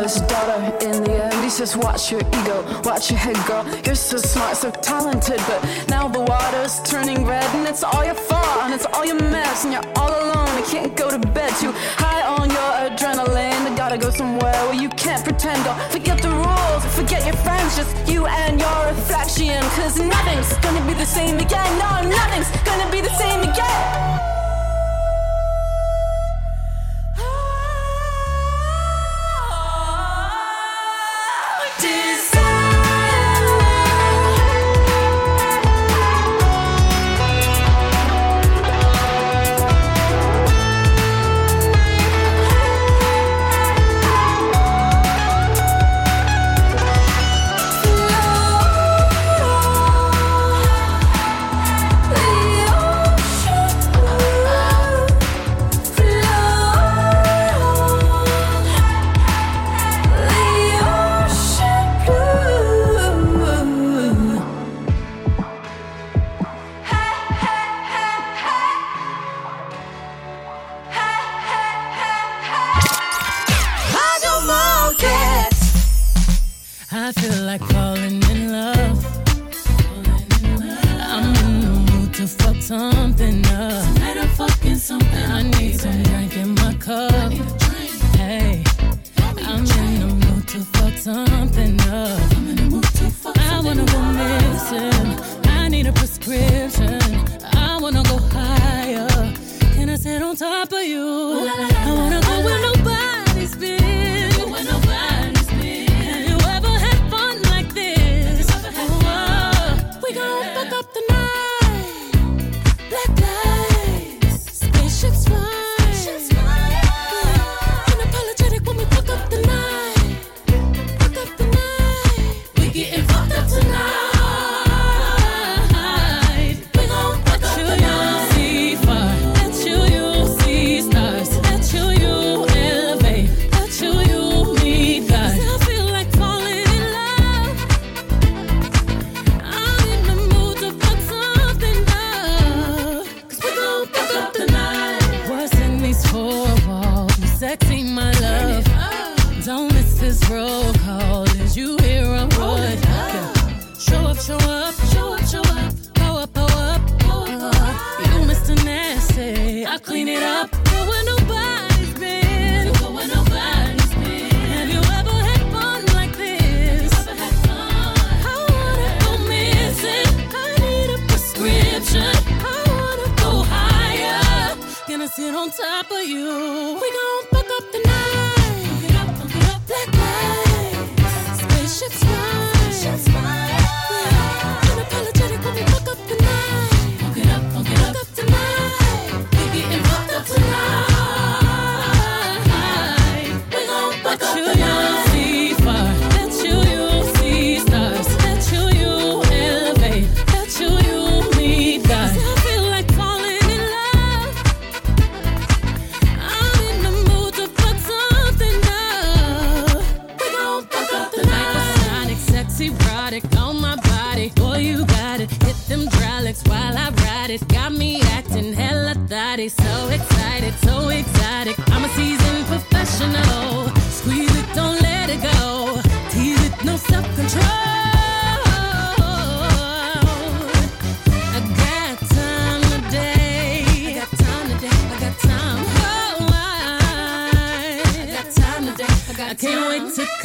father's 0.04 0.20
daughter 0.28 0.86
in 0.86 1.04
the 1.04 1.24
end. 1.24 1.44
He 1.44 1.50
says, 1.50 1.76
Watch 1.76 2.10
your 2.10 2.20
ego, 2.20 2.80
watch 2.84 3.10
your 3.10 3.18
head, 3.18 3.36
girl. 3.46 3.64
You're 3.84 3.94
so 3.94 4.16
smart, 4.16 4.56
so 4.56 4.70
talented, 4.70 5.40
but 5.46 5.86
now 5.88 6.08
the 6.08 6.20
water's 6.20 6.80
turning 6.82 7.24
red, 7.24 7.44
and 7.54 7.66
it's 7.66 7.82
all 7.82 8.04
your 8.04 8.14
fault, 8.14 8.64
and 8.64 8.74
it's 8.74 8.86
all 8.86 9.04
your 9.04 9.20
mess, 9.30 9.64
and 9.64 9.72
you're 9.72 9.92
all 9.96 10.10
alone. 10.10 10.58
You 10.58 10.64
can't 10.64 10.96
go 10.96 11.10
to 11.10 11.18
bed, 11.18 11.50
too 11.56 11.72
high 11.96 12.22
on 12.22 12.50
your 12.50 12.70
adrenaline. 12.84 13.70
You 13.70 13.76
gotta 13.76 13.98
go 13.98 14.10
somewhere 14.10 14.60
where 14.66 14.80
you 14.80 14.88
can't 14.90 15.24
pretend, 15.24 15.64
girl. 15.64 15.76
Forget 15.90 16.20
the 16.20 16.30
rules, 16.30 16.84
forget 16.94 17.24
your 17.24 17.36
friends, 17.36 17.76
just 17.76 17.94
you 18.08 18.26
and 18.26 18.60
your 18.60 18.86
reflection. 18.86 19.60
Cause 19.76 19.98
nothing's 19.98 20.52
gonna 20.58 20.84
be 20.86 20.94
the 20.94 21.06
same 21.06 21.38
again. 21.38 21.70
No, 21.78 22.08
nothing's 22.08 22.50
gonna 22.64 22.90
be 22.90 23.00
the 23.00 23.14
same 23.16 23.40
again. 23.40 24.33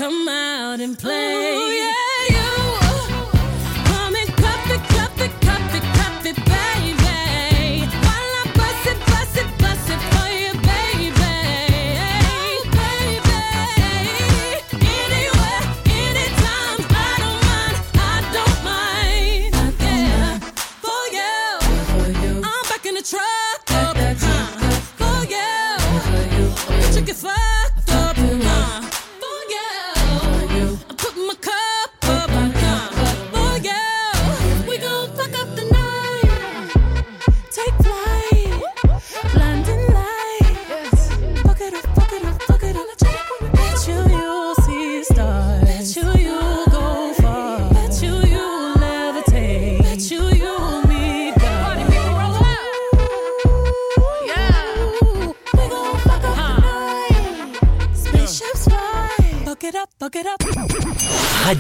come 0.10 0.28
out 0.28 0.80
and 0.80 0.98
play. 0.98 1.36
Ooh, 1.36 1.72
yeah. 1.72 2.09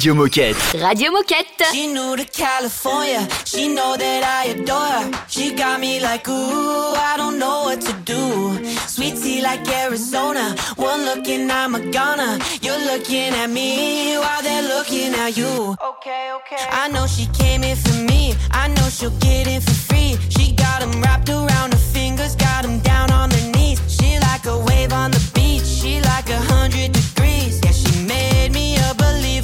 Radio 0.09 0.23
Moquette. 0.23 0.73
Radio 0.81 1.11
Moquette. 1.11 1.65
She 1.71 1.85
new 1.85 2.15
to 2.15 2.25
California. 2.25 3.27
She 3.45 3.67
know 3.67 3.95
that 3.95 4.23
I 4.23 4.49
adore 4.53 4.89
her. 5.03 5.25
She 5.27 5.53
got 5.53 5.79
me 5.79 5.99
like, 5.99 6.27
ooh, 6.27 6.95
I 6.95 7.13
don't 7.15 7.37
know 7.37 7.65
what 7.65 7.79
to 7.81 7.93
do. 8.05 8.57
Sweet 8.87 9.17
tea 9.21 9.43
like 9.43 9.67
Arizona. 9.69 10.55
One 10.77 11.05
look 11.05 11.27
and 11.27 11.51
I'm 11.51 11.75
a 11.75 11.79
goner. 11.91 12.39
You're 12.59 12.83
looking 12.91 13.35
at 13.35 13.51
me 13.51 14.17
while 14.17 14.41
they're 14.41 14.63
looking 14.63 15.13
at 15.13 15.37
you. 15.37 15.75
Okay, 15.79 16.31
okay. 16.37 16.65
I 16.71 16.87
know 16.87 17.05
she 17.05 17.27
came 17.27 17.63
in 17.63 17.77
for 17.77 17.93
me. 18.11 18.33
I 18.49 18.67
know 18.69 18.89
she'll 18.89 19.11
get 19.19 19.45
in 19.45 19.61
for 19.61 19.77
free. 19.89 20.17
She 20.29 20.53
got 20.53 20.81
'em 20.81 20.91
wrapped 21.03 21.29
around 21.29 21.73
her 21.73 21.85
fingers, 21.93 22.35
got 22.35 22.65
'em 22.65 22.79
down 22.79 23.11
on 23.11 23.29
their 23.29 23.51
knees. 23.51 23.79
She 23.87 24.17
like 24.17 24.47
a 24.47 24.57
wave 24.57 24.91
on 24.91 25.11
the 25.11 25.21
beach. 25.35 25.67
She 25.67 26.01
like 26.01 26.27
a 26.31 26.41
hundred 26.53 26.93
degrees. 26.93 27.61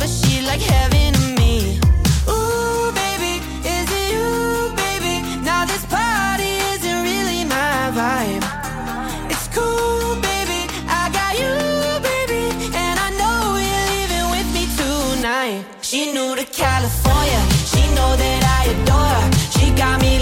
She 0.03 0.41
like 0.41 0.61
heaven 0.61 1.13
to 1.13 1.41
me. 1.41 1.79
Ooh, 2.27 2.91
baby, 2.91 3.41
is 3.63 3.87
it 3.89 4.11
you, 4.13 4.69
baby? 4.75 5.23
Now 5.41 5.65
this 5.65 5.85
party 5.85 6.59
isn't 6.73 7.01
really 7.01 7.45
my 7.45 7.91
vibe. 7.95 8.43
It's 9.31 9.47
cool, 9.47 10.15
baby. 10.21 10.67
I 10.87 11.09
got 11.09 11.33
you, 11.39 11.55
baby, 12.03 12.43
and 12.75 12.99
I 12.99 13.09
know 13.19 13.55
you're 13.55 13.87
leaving 13.95 14.27
with 14.35 14.47
me 14.53 14.67
tonight. 14.75 15.65
To 15.81 16.45
California. 16.45 17.41
She 17.65 17.81
know 17.95 18.15
that 18.15 18.41
I 18.59 18.61
adore 18.73 19.11
her. 19.15 19.29
She 19.55 19.71
got 19.71 20.01
me 20.01 20.19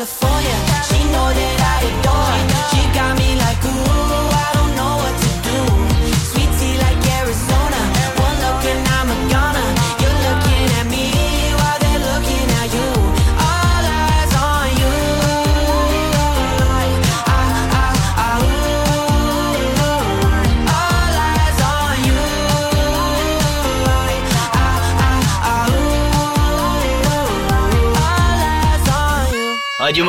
California. 0.00 0.56
She 0.88 1.04
know 1.12 1.28
that 1.28 1.60
I 1.60 2.00
adore. 2.00 2.49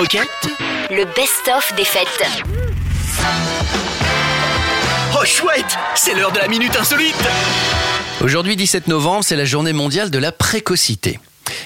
Moquette. 0.01 0.49
Le 0.89 1.05
best-of 1.15 1.75
des 1.77 1.85
fêtes. 1.85 2.25
Oh 5.13 5.23
chouette, 5.23 5.77
c'est 5.93 6.15
l'heure 6.15 6.31
de 6.31 6.39
la 6.39 6.47
minute 6.47 6.75
insolite. 6.75 7.13
Aujourd'hui, 8.19 8.55
17 8.55 8.87
novembre, 8.87 9.23
c'est 9.23 9.35
la 9.35 9.45
journée 9.45 9.73
mondiale 9.73 10.09
de 10.09 10.17
la 10.17 10.31
précocité. 10.31 11.19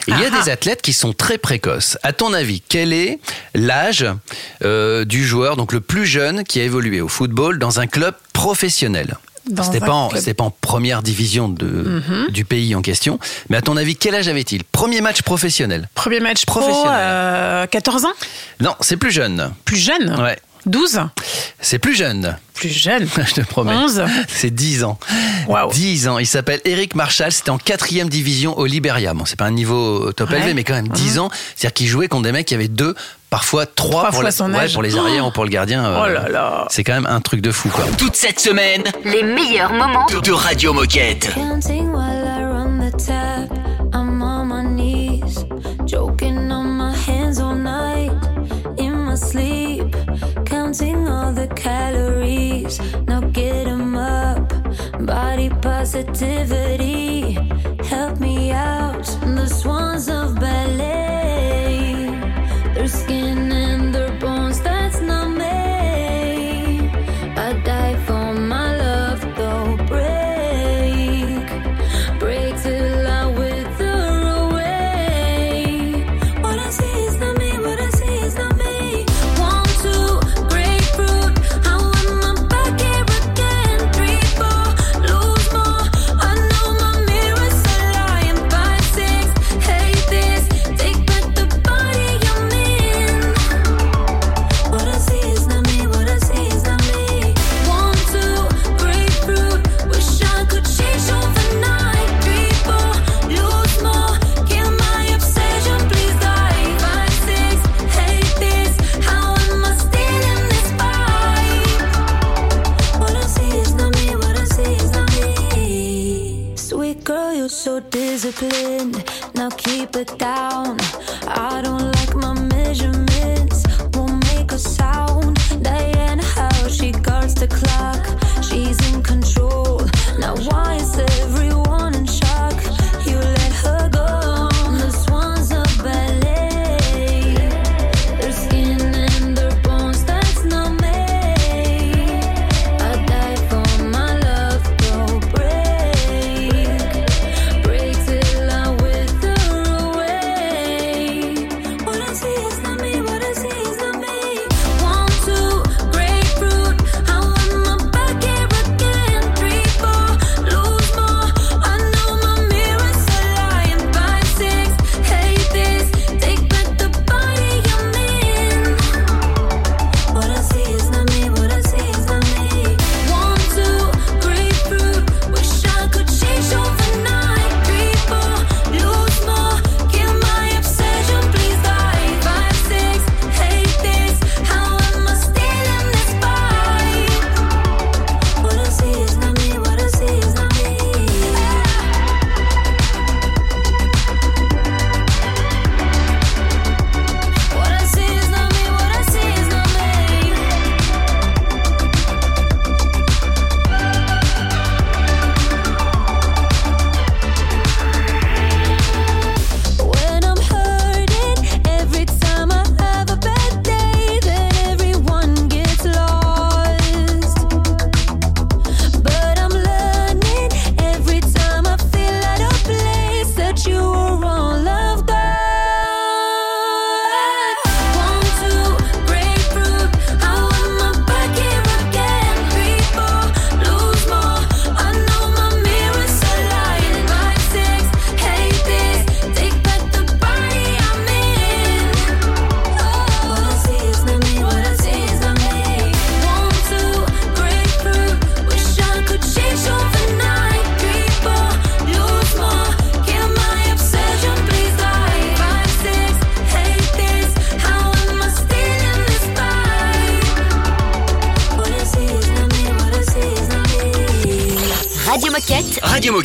Il 0.09 0.19
y 0.19 0.25
a 0.25 0.29
des 0.29 0.49
athlètes 0.49 0.81
qui 0.81 0.91
sont 0.91 1.13
très 1.13 1.37
précoces. 1.37 1.97
À 2.03 2.11
ton 2.11 2.33
avis, 2.33 2.61
quel 2.67 2.91
est 2.91 3.19
l'âge 3.53 4.05
euh, 4.65 5.05
du 5.05 5.25
joueur, 5.25 5.55
donc 5.55 5.71
le 5.71 5.79
plus 5.79 6.05
jeune, 6.05 6.43
qui 6.43 6.59
a 6.59 6.65
évolué 6.65 6.99
au 6.99 7.07
football 7.07 7.57
dans 7.57 7.79
un 7.79 7.87
club 7.87 8.15
professionnel? 8.33 9.15
C'était 9.63 9.79
pas, 9.79 9.93
en- 9.93 10.09
pas 10.09 10.43
en 10.43 10.51
première 10.51 11.03
division 11.03 11.47
de, 11.49 11.65
Mhm. 11.65 12.31
du 12.31 12.45
pays 12.45 12.73
en 12.75 12.81
question. 12.81 13.19
Mais 13.49 13.57
à 13.57 13.61
ton 13.61 13.77
avis, 13.77 13.95
quel 13.95 14.15
âge 14.15 14.27
avait-il? 14.27 14.63
Premier 14.63 15.01
match 15.01 15.21
professionnel 15.21 15.87
Premier 15.93 16.19
match 16.19 16.45
pro, 16.45 16.59
Professionnel. 16.61 16.91
euh, 16.99 17.67
14 17.67 18.05
ans? 18.05 18.13
Non, 18.59 18.73
c'est 18.81 18.97
plus 18.97 19.11
jeune. 19.11 19.51
Plus 19.65 19.77
jeune? 19.77 20.19
Ouais. 20.21 20.37
12 20.65 20.99
C'est 21.61 21.77
plus 21.77 21.93
jeune. 21.95 22.37
Plus 22.55 22.69
jeune 22.69 23.07
Je 23.27 23.33
te 23.35 23.41
promets. 23.41 23.73
11 23.75 24.03
C'est 24.27 24.49
10 24.49 24.83
ans. 24.83 24.97
10 25.71 26.07
ans. 26.07 26.17
Il 26.17 26.25
s'appelle 26.25 26.59
Eric 26.65 26.95
Marshall. 26.95 27.31
C'était 27.31 27.51
en 27.51 27.59
quatrième 27.59 28.09
division 28.09 28.57
au 28.57 28.65
Liberia. 28.65 29.13
Bon, 29.13 29.25
c'est 29.25 29.35
pas 29.37 29.45
un 29.45 29.51
niveau 29.51 30.11
top 30.13 30.31
Ouais. 30.31 30.37
élevé, 30.37 30.53
mais 30.55 30.63
quand 30.63 30.73
même 30.73 30.87
10 30.87 31.19
ans. 31.19 31.29
C'est-à-dire 31.55 31.73
qu'il 31.73 31.87
jouait 31.87 32.07
contre 32.07 32.23
des 32.23 32.31
mecs 32.31 32.47
qui 32.47 32.55
avaient 32.55 32.67
deux, 32.67 32.95
parfois 33.35 33.65
trois, 33.65 33.89
Trois 33.89 34.03
pour, 34.05 34.13
fois 34.15 34.23
la- 34.23 34.31
son 34.31 34.53
ouais, 34.53 34.59
âge. 34.61 34.73
pour 34.73 34.81
les 34.81 34.97
arrières 34.97 35.27
ou 35.27 35.31
pour 35.31 35.43
le 35.43 35.49
gardien. 35.49 35.83
euh, 35.83 35.99
Oh 36.03 36.07
là 36.07 36.29
là. 36.29 36.65
C'est 36.69 36.85
quand 36.85 36.93
même 36.93 37.05
un 37.05 37.19
truc 37.19 37.41
de 37.41 37.51
fou, 37.51 37.67
quoi. 37.67 37.83
Toute 37.97 38.15
cette 38.15 38.39
semaine 38.39 38.81
Les 39.03 39.23
meilleurs 39.23 39.73
moments 39.73 40.05
de 40.05 40.31
Radio 40.31 40.71
Moquette. 40.71 41.33
Counting 41.35 41.91
while 41.91 42.23
I 42.25 42.43
run 42.45 42.79
the 42.79 42.95
tap. 42.95 43.49
I'm 43.93 44.21
on 44.21 44.45
my 44.47 44.63
knees, 44.63 45.45
joking 45.85 46.49
on 46.49 46.63
my 46.77 46.93
hands 47.07 47.39
all 47.41 47.55
night. 47.55 48.11
In 48.77 48.91
my 49.05 49.17
sleep, 49.17 49.93
counting 50.49 51.05
all 51.05 51.33
the 51.33 51.47
calories. 51.55 52.79
Now 53.05 53.19
get 53.33 53.67
'em 53.67 53.95
up. 53.97 54.53
Body 55.01 55.49
positivity, 55.61 57.37
help 57.89 58.17
me 58.21 58.53
out. 58.53 59.03
The 59.35 59.47
swans 59.47 60.07
of 60.07 60.35
ballet, 60.39 61.14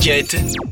Moquette. 0.00 0.69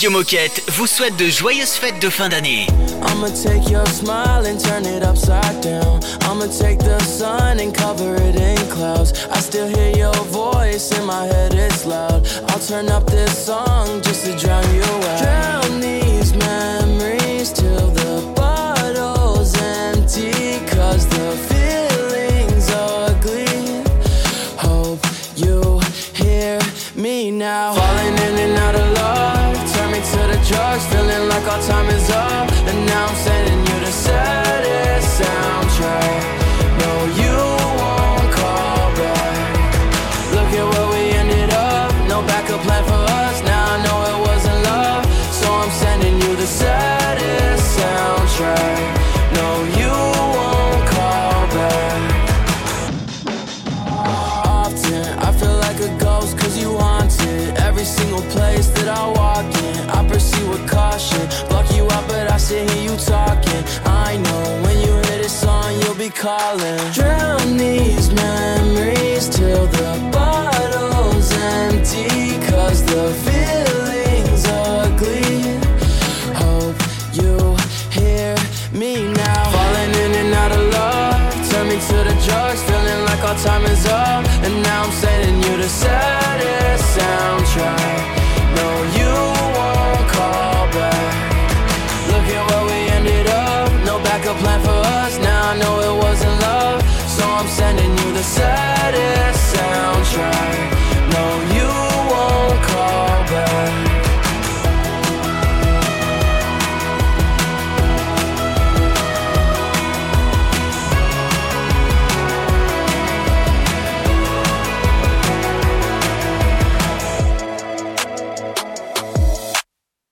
Radio 0.00 0.12
Moquette 0.18 0.62
vous 0.68 0.86
souhaite 0.86 1.14
de 1.18 1.26
joyeuses 1.26 1.74
fêtes 1.74 2.00
de 2.00 2.08
fin 2.08 2.30
d'année. 2.30 2.66
I'ma 3.02 3.28
take 3.28 3.70
your 3.70 3.86
smile 3.88 4.46
and 4.46 4.58
turn 4.58 4.86
it 4.86 5.02
upside 5.04 5.60
down. 5.60 6.00
I'ma 6.22 6.46
take 6.46 6.78
the 6.78 6.98
sun 7.00 7.60
and 7.60 7.70
cover 7.70 8.14
it 8.16 8.34
in 8.34 8.56
clouds. 8.70 9.12
I 9.30 9.40
still 9.40 9.68
hear 9.68 9.94
your 9.94 10.14
voice 10.32 10.90
in 10.98 11.04
my 11.04 11.26
head, 11.26 11.52
it's 11.52 11.84
loud. 11.84 12.26
I'll 12.48 12.60
turn 12.60 12.88
up 12.88 13.10
this 13.10 13.44
song 13.44 14.00
just 14.00 14.24
to 14.24 14.34
drown 14.38 14.64
you 14.74 14.84
out. 14.84 15.20
Drown 15.20 15.80
these 15.82 16.34
memories 16.34 17.52
till 17.52 17.90
the 17.90 18.32
bottle's 18.34 19.54
empty. 19.60 20.64
Cause 20.74 21.06
the 21.08 21.36
feeling's 21.50 22.70
ugly. 22.70 23.84
Hope 24.56 25.04
you 25.36 25.78
hear 26.14 26.58
me 26.96 27.30
now. 27.30 27.74
Falling 27.74 27.99
like 31.42 31.52
our 31.52 31.62
time 31.62 31.88
is 31.88 32.10
up. 32.10 32.49
Talking. 63.06 63.64
I 63.84 64.16
know 64.16 64.62
when 64.62 64.78
you 64.78 64.92
hear 64.92 65.18
this 65.22 65.40
song 65.40 65.72
you'll 65.80 65.94
be 65.94 66.10
calling. 66.10 66.78
Drown 66.92 67.56
these 67.56 68.12
memories 68.12 69.28
till 69.28 69.66
the 69.66 70.10
bottle's 70.12 71.32
empty 71.32 72.38
Cause 72.50 72.84
the 72.84 73.04
feeling's 73.24 74.44
ugly. 74.46 75.58
Hope 76.42 76.80
you 77.12 77.56
hear 77.90 78.36
me 78.72 79.12
now. 79.12 79.50
Falling 79.50 79.94
in 80.04 80.12
and 80.22 80.34
out 80.34 80.52
of 80.52 80.62
love 80.72 81.50
Turn 81.50 81.68
me 81.68 81.78
to 81.90 81.96
the 82.08 82.16
drugs 82.26 82.62
Feeling 82.64 83.04
like 83.04 83.22
our 83.24 83.38
time 83.38 83.64
is 83.64 83.86
up. 83.86 84.24
And 84.44 84.62
now 84.62 84.84
I'm 84.84 84.92
sending 84.92 85.42
you 85.42 85.56
the 85.56 85.68
saddest 85.68 86.98
soundtrack 86.98 87.99
saddest 98.36 99.40
soundtrack 99.54 100.70
No, 101.14 101.24
you 101.56 101.70
won't 102.10 102.58
call 102.70 103.18
back. 103.32 103.88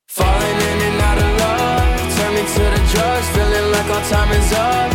Falling 0.09 0.59
in 0.71 0.79
and 0.89 1.01
out 1.09 1.19
of 1.25 1.31
love 1.43 2.16
Turn 2.16 2.31
me 2.35 2.43
to 2.55 2.64
the 2.75 2.83
drugs 2.93 3.29
Feeling 3.35 3.69
like 3.75 3.89
our 3.97 4.05
time 4.11 4.33
is 4.33 4.53
up 4.55 4.88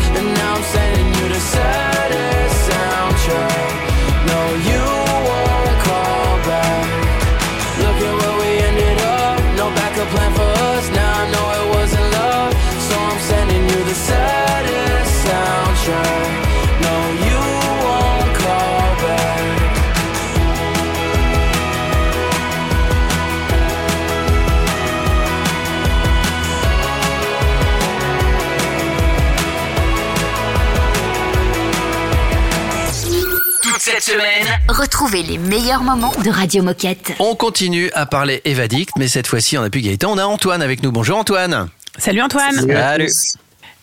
Retrouvez 35.03 35.23
les 35.23 35.37
meilleurs 35.37 35.83
moments 35.83 36.13
de 36.23 36.29
Radio 36.29 36.63
Moquette. 36.63 37.11
On 37.19 37.35
continue 37.35 37.89
à 37.93 38.05
parler 38.05 38.41
évadict, 38.45 38.91
mais 38.97 39.09
cette 39.09 39.27
fois-ci, 39.27 39.57
on 39.57 39.61
n'a 39.61 39.69
plus 39.69 39.81
Gaëtan, 39.81 40.13
on 40.13 40.17
a 40.17 40.23
Antoine 40.23 40.61
avec 40.61 40.81
nous. 40.81 40.93
Bonjour 40.93 41.17
Antoine. 41.17 41.67
Salut 41.97 42.21
Antoine. 42.21 42.53
Salut. 42.55 43.09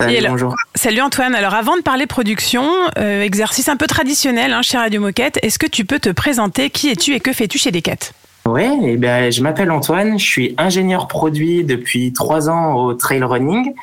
Et 0.09 0.17
alors- 0.25 0.55
Salut 0.75 1.03
Antoine. 1.03 1.35
Alors 1.35 1.53
avant 1.53 1.77
de 1.77 1.83
parler 1.83 2.07
production, 2.07 2.67
euh, 2.97 3.21
exercice 3.23 3.69
un 3.69 3.77
peu 3.77 3.87
traditionnel 3.87 4.55
hein, 4.55 4.63
chez 4.63 4.79
Radio 4.79 5.03
Moquette, 5.03 5.39
est-ce 5.43 5.59
que 5.59 5.67
tu 5.67 5.85
peux 5.85 5.99
te 5.99 6.09
présenter? 6.09 6.71
Qui 6.71 6.89
es-tu 6.89 7.13
et 7.15 7.21
que 7.21 7.35
fais-tu 7.35 7.59
chez 7.59 7.71
Decat? 7.71 8.13
Ouais, 8.47 8.71
eh 8.85 8.97
bien, 8.97 9.29
je 9.29 9.43
m'appelle 9.43 9.71
Antoine, 9.71 10.19
je 10.19 10.25
suis 10.25 10.55
ingénieur 10.57 11.07
produit 11.09 11.63
depuis 11.63 12.15
trois 12.15 12.49
ans 12.49 12.73
au 12.75 12.95
trail 12.95 13.23
running. 13.23 13.75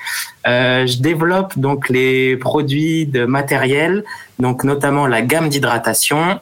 Euh, 0.48 0.88
je 0.88 0.98
développe 0.98 1.54
donc 1.60 1.90
les 1.90 2.36
produits 2.38 3.06
de 3.06 3.26
matériel, 3.26 4.04
donc 4.40 4.64
notamment 4.64 5.06
la 5.06 5.22
gamme 5.22 5.50
d'hydratation, 5.50 6.40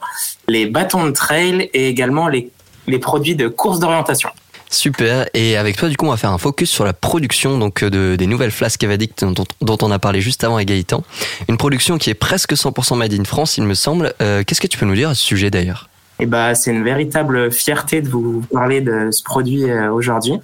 les 0.47 0.65
bâtons 0.65 1.05
de 1.05 1.11
trail 1.11 1.69
et 1.73 1.87
également 1.87 2.27
les, 2.27 2.49
les 2.87 2.99
produits 2.99 3.35
de 3.35 3.47
course 3.47 3.79
d'orientation. 3.79 4.29
Super. 4.69 5.27
Et 5.33 5.57
avec 5.57 5.77
toi, 5.77 5.89
du 5.89 5.95
coup, 5.95 6.05
on 6.05 6.09
va 6.09 6.17
faire 6.17 6.31
un 6.31 6.37
focus 6.37 6.69
sur 6.69 6.85
la 6.85 6.93
production 6.93 7.57
donc 7.57 7.83
de, 7.83 8.15
des 8.15 8.27
nouvelles 8.27 8.51
flasques 8.51 8.83
Evadict 8.83 9.23
dont, 9.23 9.45
dont 9.61 9.77
on 9.81 9.91
a 9.91 9.99
parlé 9.99 10.21
juste 10.21 10.43
avant 10.43 10.55
avec 10.55 10.67
Gaëtan. 10.67 11.03
Une 11.47 11.57
production 11.57 11.97
qui 11.97 12.09
est 12.09 12.15
presque 12.15 12.53
100% 12.53 12.97
made 12.97 13.13
in 13.13 13.23
France, 13.23 13.57
il 13.57 13.63
me 13.63 13.73
semble. 13.73 14.13
Euh, 14.21 14.43
Qu'est-ce 14.45 14.61
que 14.61 14.67
tu 14.67 14.77
peux 14.77 14.85
nous 14.85 14.95
dire 14.95 15.09
à 15.09 15.15
ce 15.15 15.23
sujet 15.23 15.49
d'ailleurs? 15.49 15.89
Et 16.19 16.25
ben, 16.25 16.55
c'est 16.55 16.71
une 16.71 16.83
véritable 16.83 17.51
fierté 17.51 18.01
de 18.01 18.09
vous 18.09 18.41
parler 18.51 18.81
de 18.81 19.09
ce 19.11 19.23
produit 19.23 19.69
euh, 19.69 19.91
aujourd'hui. 19.91 20.39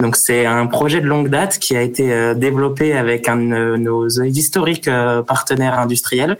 Donc, 0.00 0.16
c'est 0.16 0.44
un 0.44 0.66
projet 0.66 1.00
de 1.00 1.06
longue 1.06 1.28
date 1.28 1.58
qui 1.58 1.76
a 1.76 1.82
été 1.82 2.12
euh, 2.12 2.34
développé 2.34 2.92
avec 2.92 3.28
un 3.28 3.36
de 3.36 3.76
nos 3.76 4.08
historiques 4.08 4.88
euh, 4.88 5.22
partenaires 5.22 5.78
industriels. 5.78 6.36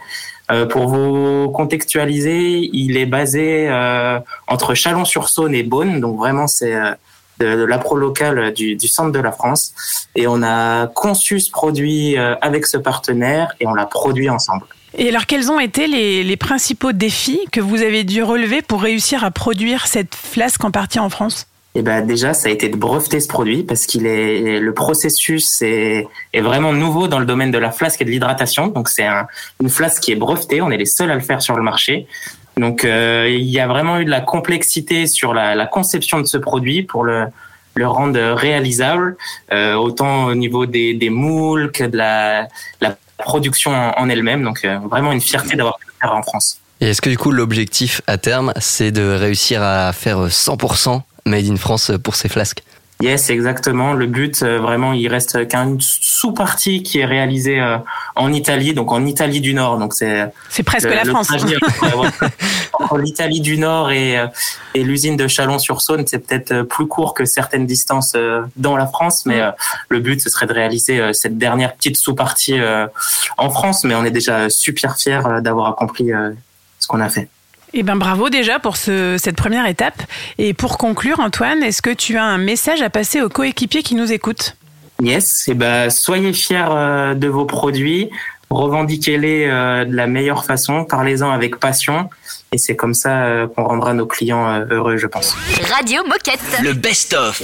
Euh, 0.49 0.65
Pour 0.65 0.87
vous 0.87 1.49
contextualiser, 1.51 2.69
il 2.71 2.95
est 2.95 3.05
basé 3.05 3.67
euh, 3.69 4.19
entre 4.47 4.73
Chalon-sur-Saône 4.75 5.53
et 5.53 5.63
Beaune, 5.63 5.99
donc 5.99 6.17
vraiment 6.17 6.47
c'est 6.47 6.73
euh, 6.73 6.91
de, 7.39 7.55
de 7.55 7.63
l'appro 7.63 7.95
local 7.97 8.53
du, 8.53 8.75
du 8.75 8.87
centre 8.87 9.11
de 9.11 9.19
la 9.19 9.31
France. 9.31 9.73
Et 10.15 10.25
on 10.25 10.41
a 10.43 10.87
conçu 10.87 11.39
ce 11.39 11.51
produit 11.51 12.17
euh, 12.17 12.35
avec 12.41 12.65
ce 12.65 12.77
partenaire 12.77 13.55
et 13.59 13.67
on 13.67 13.73
l'a 13.73 13.85
produit 13.85 14.29
ensemble. 14.29 14.63
Et 14.97 15.09
alors, 15.09 15.25
quels 15.25 15.51
ont 15.51 15.59
été 15.59 15.85
les, 15.85 16.23
les 16.23 16.37
principaux 16.37 16.93
défis 16.93 17.41
que 17.51 17.59
vous 17.59 17.81
avez 17.83 18.03
dû 18.05 18.23
relever 18.23 18.61
pour 18.61 18.81
réussir 18.81 19.23
à 19.23 19.31
produire 19.31 19.85
cette 19.85 20.15
flasque 20.15 20.63
en 20.63 20.71
partie 20.71 20.99
en 20.99 21.09
France? 21.09 21.45
Et 21.77 21.83
ben 21.83 22.03
déjà, 22.03 22.33
ça 22.33 22.49
a 22.49 22.51
été 22.51 22.69
de 22.69 22.75
breveter 22.75 23.19
ce 23.19 23.27
produit 23.27 23.61
parce 23.61 23.85
qu'il 23.85 24.07
est 24.07 24.59
le 24.59 24.73
processus 24.73 25.61
est, 25.61 26.07
vraiment 26.33 26.73
nouveau 26.73 27.07
dans 27.07 27.19
le 27.19 27.25
domaine 27.27 27.51
de 27.51 27.59
la 27.59 27.69
flasque 27.69 28.01
et 28.01 28.05
de 28.05 28.09
l'hydratation. 28.09 28.65
Donc 28.65 28.89
c'est 28.89 29.05
un, 29.05 29.27
une 29.61 29.69
flasque 29.69 30.01
qui 30.01 30.11
est 30.11 30.15
brevetée. 30.15 30.59
On 30.59 30.71
est 30.71 30.77
les 30.77 30.87
seuls 30.87 31.11
à 31.11 31.13
le 31.13 31.21
faire 31.21 31.39
sur 31.39 31.55
le 31.55 31.61
marché. 31.61 32.07
Donc 32.57 32.83
euh, 32.83 33.27
il 33.29 33.45
y 33.45 33.59
a 33.59 33.67
vraiment 33.67 33.99
eu 33.99 34.05
de 34.05 34.09
la 34.09 34.21
complexité 34.21 35.05
sur 35.05 35.35
la, 35.35 35.67
conception 35.67 36.19
de 36.19 36.25
ce 36.25 36.37
produit 36.37 36.81
pour 36.81 37.03
le 37.03 37.27
le 37.75 37.87
rendre 37.87 38.19
réalisable, 38.33 39.15
euh, 39.51 39.75
autant 39.75 40.25
au 40.25 40.33
niveau 40.33 40.65
des, 40.65 41.09
moules 41.11 41.71
que 41.71 41.83
de 41.83 41.95
la, 41.95 42.47
production 43.19 43.69
en, 43.69 43.91
en 43.99 44.09
elle-même. 44.09 44.41
Donc 44.41 44.65
euh, 44.65 44.79
vraiment 44.89 45.11
une 45.11 45.21
fierté 45.21 45.55
d'avoir 45.55 45.77
pu 45.77 45.85
le 45.85 45.93
faire 46.01 46.15
en 46.15 46.23
France. 46.23 46.57
Et 46.81 46.89
est-ce 46.89 47.03
que 47.03 47.09
du 47.11 47.19
coup 47.19 47.31
l'objectif 47.31 48.01
à 48.07 48.17
terme, 48.17 48.51
c'est 48.59 48.89
de 48.89 49.07
réussir 49.11 49.61
à 49.61 49.93
faire 49.93 50.25
100% 50.25 51.01
made 51.27 51.49
in 51.49 51.55
France 51.57 51.91
pour 52.03 52.15
ces 52.15 52.29
flasques 52.29 52.63
Yes, 52.99 53.29
exactement. 53.29 53.93
Le 53.93 54.07
but, 54.07 54.41
euh, 54.41 54.57
vraiment, 54.57 54.91
il 54.91 55.07
reste 55.07 55.47
qu'une 55.49 55.77
sous-partie 55.79 56.81
qui 56.81 56.97
est 56.97 57.05
réalisée 57.05 57.59
euh, 57.61 57.77
en 58.15 58.33
Italie, 58.33 58.73
donc 58.73 58.91
en 58.91 59.05
Italie 59.05 59.39
du 59.39 59.53
Nord. 59.53 59.77
Donc 59.77 59.93
c'est 59.93 60.25
C'est 60.49 60.63
presque 60.63 60.89
le- 60.89 60.95
la 60.95 61.03
le 61.03 61.11
France. 61.11 61.29
ouais. 61.29 62.29
Entre 62.73 62.97
l'Italie 62.97 63.39
du 63.39 63.59
Nord 63.59 63.91
et, 63.91 64.17
euh, 64.17 64.25
et 64.73 64.83
l'usine 64.83 65.15
de 65.15 65.27
Chalon-sur-Saône, 65.27 66.05
c'est 66.07 66.17
peut-être 66.25 66.51
euh, 66.51 66.63
plus 66.63 66.87
court 66.87 67.13
que 67.13 67.25
certaines 67.25 67.67
distances 67.67 68.13
euh, 68.15 68.41
dans 68.55 68.75
la 68.75 68.87
France, 68.87 69.27
mais 69.27 69.41
euh, 69.41 69.51
le 69.89 69.99
but, 69.99 70.19
ce 70.19 70.31
serait 70.31 70.47
de 70.47 70.53
réaliser 70.53 70.99
euh, 70.99 71.13
cette 71.13 71.37
dernière 71.37 71.75
petite 71.75 71.97
sous-partie 71.97 72.59
euh, 72.59 72.87
en 73.37 73.51
France. 73.51 73.83
Mais 73.83 73.93
on 73.93 74.05
est 74.05 74.11
déjà 74.11 74.49
super 74.49 74.97
fiers 74.97 75.21
euh, 75.23 75.39
d'avoir 75.41 75.69
accompli 75.69 76.11
euh, 76.11 76.31
ce 76.79 76.87
qu'on 76.87 76.99
a 76.99 77.09
fait. 77.09 77.29
Eh 77.73 77.83
ben 77.83 77.95
bravo 77.95 78.29
déjà 78.29 78.59
pour 78.59 78.77
ce, 78.77 79.17
cette 79.17 79.35
première 79.35 79.67
étape. 79.67 80.01
Et 80.37 80.53
pour 80.53 80.77
conclure, 80.77 81.19
Antoine, 81.19 81.63
est-ce 81.63 81.81
que 81.81 81.93
tu 81.93 82.17
as 82.17 82.23
un 82.23 82.37
message 82.37 82.81
à 82.81 82.89
passer 82.89 83.21
aux 83.21 83.29
coéquipiers 83.29 83.83
qui 83.83 83.95
nous 83.95 84.11
écoutent? 84.11 84.55
Yes, 85.01 85.47
et 85.47 85.53
ben 85.53 85.89
soyez 85.89 86.33
fiers 86.33 86.65
euh, 86.69 87.13
de 87.13 87.27
vos 87.27 87.45
produits, 87.45 88.09
revendiquez-les 88.49 89.45
euh, 89.45 89.85
de 89.85 89.95
la 89.95 90.07
meilleure 90.07 90.43
façon, 90.43 90.85
parlez-en 90.85 91.29
avec 91.29 91.57
passion, 91.57 92.09
et 92.51 92.57
c'est 92.57 92.75
comme 92.75 92.95
ça 92.95 93.25
euh, 93.25 93.47
qu'on 93.47 93.63
rendra 93.65 93.93
nos 93.93 94.07
clients 94.07 94.65
heureux, 94.71 94.97
je 94.97 95.05
pense. 95.05 95.35
Radio 95.71 96.01
Moquette. 96.07 96.61
Le 96.63 96.73
best-of. 96.73 97.43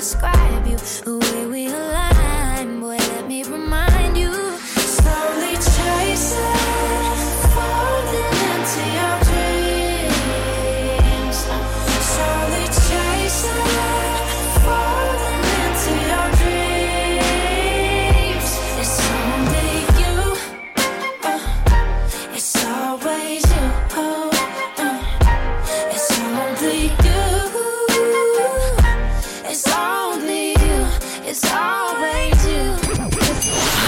Describe 0.00 0.66
you. 0.66 1.19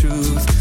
Truth. 0.00 0.59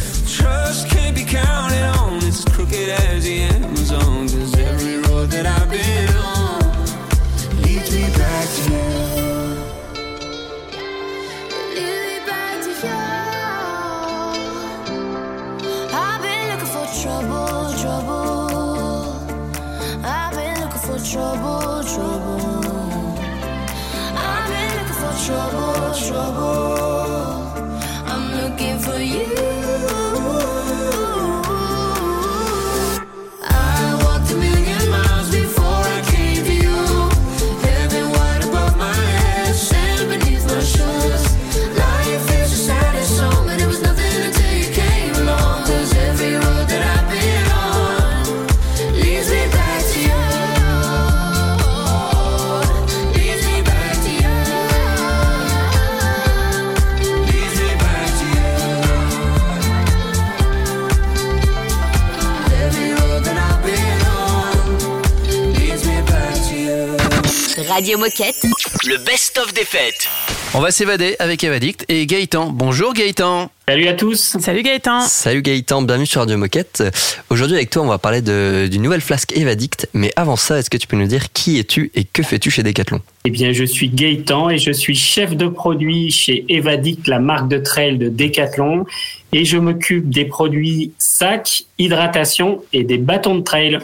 Radio 67.79 67.97
Moquette. 67.97 68.43
Le 68.87 68.97
best-of 69.05 69.53
des 69.53 69.63
fêtes. 69.63 70.09
On 70.53 70.59
va 70.59 70.69
s'évader 70.69 71.15
avec 71.17 71.45
Evadict 71.45 71.85
et 71.87 72.05
Gaëtan. 72.05 72.49
Bonjour 72.49 72.93
Gaëtan. 72.93 73.49
Salut 73.69 73.87
à 73.87 73.93
tous. 73.93 74.35
Salut 74.37 74.63
Gaëtan. 74.63 74.99
Salut 74.99 75.41
Gaëtan, 75.41 75.83
bienvenue 75.83 76.05
sur 76.05 76.19
Radio 76.19 76.35
Moquette. 76.35 76.83
Aujourd'hui 77.29 77.55
avec 77.55 77.69
toi, 77.69 77.83
on 77.83 77.87
va 77.87 77.97
parler 77.97 78.21
d'une 78.21 78.81
nouvelle 78.81 78.99
flasque 78.99 79.31
Evadict. 79.31 79.87
Mais 79.93 80.11
avant 80.17 80.35
ça, 80.35 80.59
est-ce 80.59 80.69
que 80.69 80.75
tu 80.75 80.87
peux 80.87 80.97
nous 80.97 81.07
dire 81.07 81.31
qui 81.31 81.57
es-tu 81.57 81.89
et 81.95 82.03
que 82.03 82.21
fais-tu 82.21 82.51
chez 82.51 82.63
Decathlon? 82.63 82.99
Eh 83.23 83.29
bien, 83.29 83.53
je 83.53 83.63
suis 83.63 83.87
Gaëtan 83.87 84.49
et 84.49 84.57
je 84.57 84.71
suis 84.73 84.97
chef 84.97 85.37
de 85.37 85.47
produit 85.47 86.11
chez 86.11 86.43
Evadict, 86.49 87.07
la 87.07 87.19
marque 87.19 87.47
de 87.47 87.59
trail 87.59 87.97
de 87.97 88.09
Decathlon. 88.09 88.85
Et 89.31 89.45
je 89.45 89.57
m'occupe 89.57 90.09
des 90.09 90.25
produits 90.25 90.91
sacs, 90.97 91.63
hydratation 91.77 92.61
et 92.73 92.83
des 92.83 92.97
bâtons 92.97 93.35
de 93.35 93.43
trail. 93.43 93.79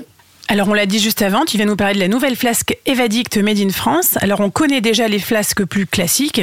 Alors 0.48 0.68
on 0.68 0.74
l'a 0.74 0.86
dit 0.86 1.00
juste 1.00 1.24
avant, 1.24 1.44
tu 1.46 1.58
viens 1.58 1.66
nous 1.66 1.76
parler 1.76 1.96
de 1.96 2.00
la 2.00 2.08
nouvelle 2.08 2.36
flasque 2.36 2.78
Evadict 2.86 3.38
Made 3.38 3.60
in 3.60 3.70
France. 3.70 4.18
Alors 4.22 4.42
on 4.42 4.52
connaît 4.52 4.82
déjà 4.82 5.08
les 5.08 5.20
flasques 5.20 5.66
plus 5.66 5.88
classiques. 5.88 6.42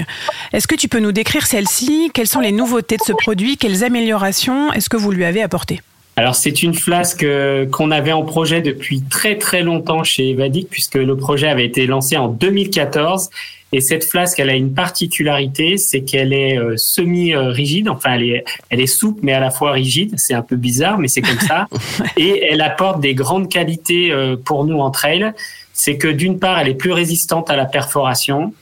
Est-ce 0.53 0.67
que 0.67 0.75
tu 0.75 0.89
peux 0.89 0.99
nous 0.99 1.13
décrire 1.13 1.47
celle-ci 1.47 2.11
Quelles 2.13 2.27
sont 2.27 2.41
les 2.41 2.51
nouveautés 2.51 2.97
de 2.97 3.03
ce 3.03 3.13
produit? 3.13 3.57
Quelles 3.57 3.85
améliorations 3.85 4.73
est-ce 4.73 4.89
que 4.89 4.97
vous 4.97 5.13
lui 5.13 5.25
avez 5.25 5.41
apportées? 5.41 5.81
Alors, 6.17 6.35
c'est 6.35 6.63
une 6.63 6.75
flasque 6.75 7.23
euh, 7.23 7.65
qu'on 7.67 7.91
avait 7.91 8.13
en 8.13 8.23
projet 8.23 8.61
depuis 8.61 9.03
très 9.03 9.39
très 9.39 9.63
longtemps 9.63 10.05
chez 10.05 10.31
Evadic, 10.31 10.69
puisque 10.69 10.97
le 10.97 11.17
projet 11.17 11.49
avait 11.49 11.65
été 11.65 11.87
lancé 11.87 12.19
en 12.19 12.29
2014. 12.29 13.31
Et 13.73 13.81
cette 13.81 14.05
flasque, 14.05 14.39
elle 14.39 14.51
a 14.51 14.55
une 14.55 14.75
particularité, 14.75 15.79
c'est 15.79 16.03
qu'elle 16.03 16.35
est 16.35 16.59
euh, 16.59 16.77
semi-rigide. 16.77 17.89
Enfin, 17.89 18.15
elle 18.15 18.23
est, 18.25 18.45
elle 18.69 18.81
est 18.81 18.87
souple, 18.87 19.21
mais 19.23 19.33
à 19.33 19.41
la 19.41 19.51
fois 19.51 19.73
rigide. 19.73 20.15
C'est 20.19 20.35
un 20.35 20.43
peu 20.43 20.57
bizarre, 20.57 20.99
mais 20.99 21.09
c'est 21.09 21.23
comme 21.23 21.41
ça. 21.41 21.69
Et 22.19 22.45
elle 22.51 22.61
apporte 22.61 23.01
des 23.01 23.15
grandes 23.15 23.49
qualités 23.49 24.13
euh, 24.13 24.37
pour 24.37 24.65
nous 24.65 24.79
en 24.79 24.91
trail. 24.91 25.33
C'est 25.73 25.97
que 25.97 26.09
d'une 26.09 26.39
part, 26.39 26.59
elle 26.59 26.69
est 26.69 26.75
plus 26.75 26.93
résistante 26.93 27.49
à 27.49 27.57
la 27.57 27.65
perforation. 27.65 28.53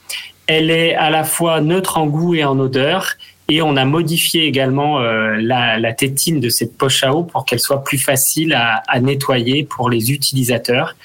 Elle 0.47 0.71
est 0.71 0.95
à 0.95 1.09
la 1.09 1.25
fois 1.25 1.59
neutre 1.59 1.97
en 1.97 2.07
goût 2.07 2.35
et 2.35 2.45
en 2.45 2.57
odeur. 2.57 3.15
Et 3.49 3.61
on 3.61 3.75
a 3.75 3.83
modifié 3.83 4.45
également 4.45 5.01
euh, 5.01 5.35
la, 5.41 5.77
la 5.77 5.91
tétine 5.91 6.39
de 6.39 6.47
cette 6.47 6.77
poche 6.77 7.03
à 7.03 7.13
eau 7.13 7.23
pour 7.23 7.43
qu'elle 7.43 7.59
soit 7.59 7.83
plus 7.83 7.97
facile 7.97 8.53
à, 8.53 8.81
à 8.87 9.01
nettoyer 9.01 9.65
pour 9.65 9.89
les 9.89 10.13
utilisateurs. 10.13 10.95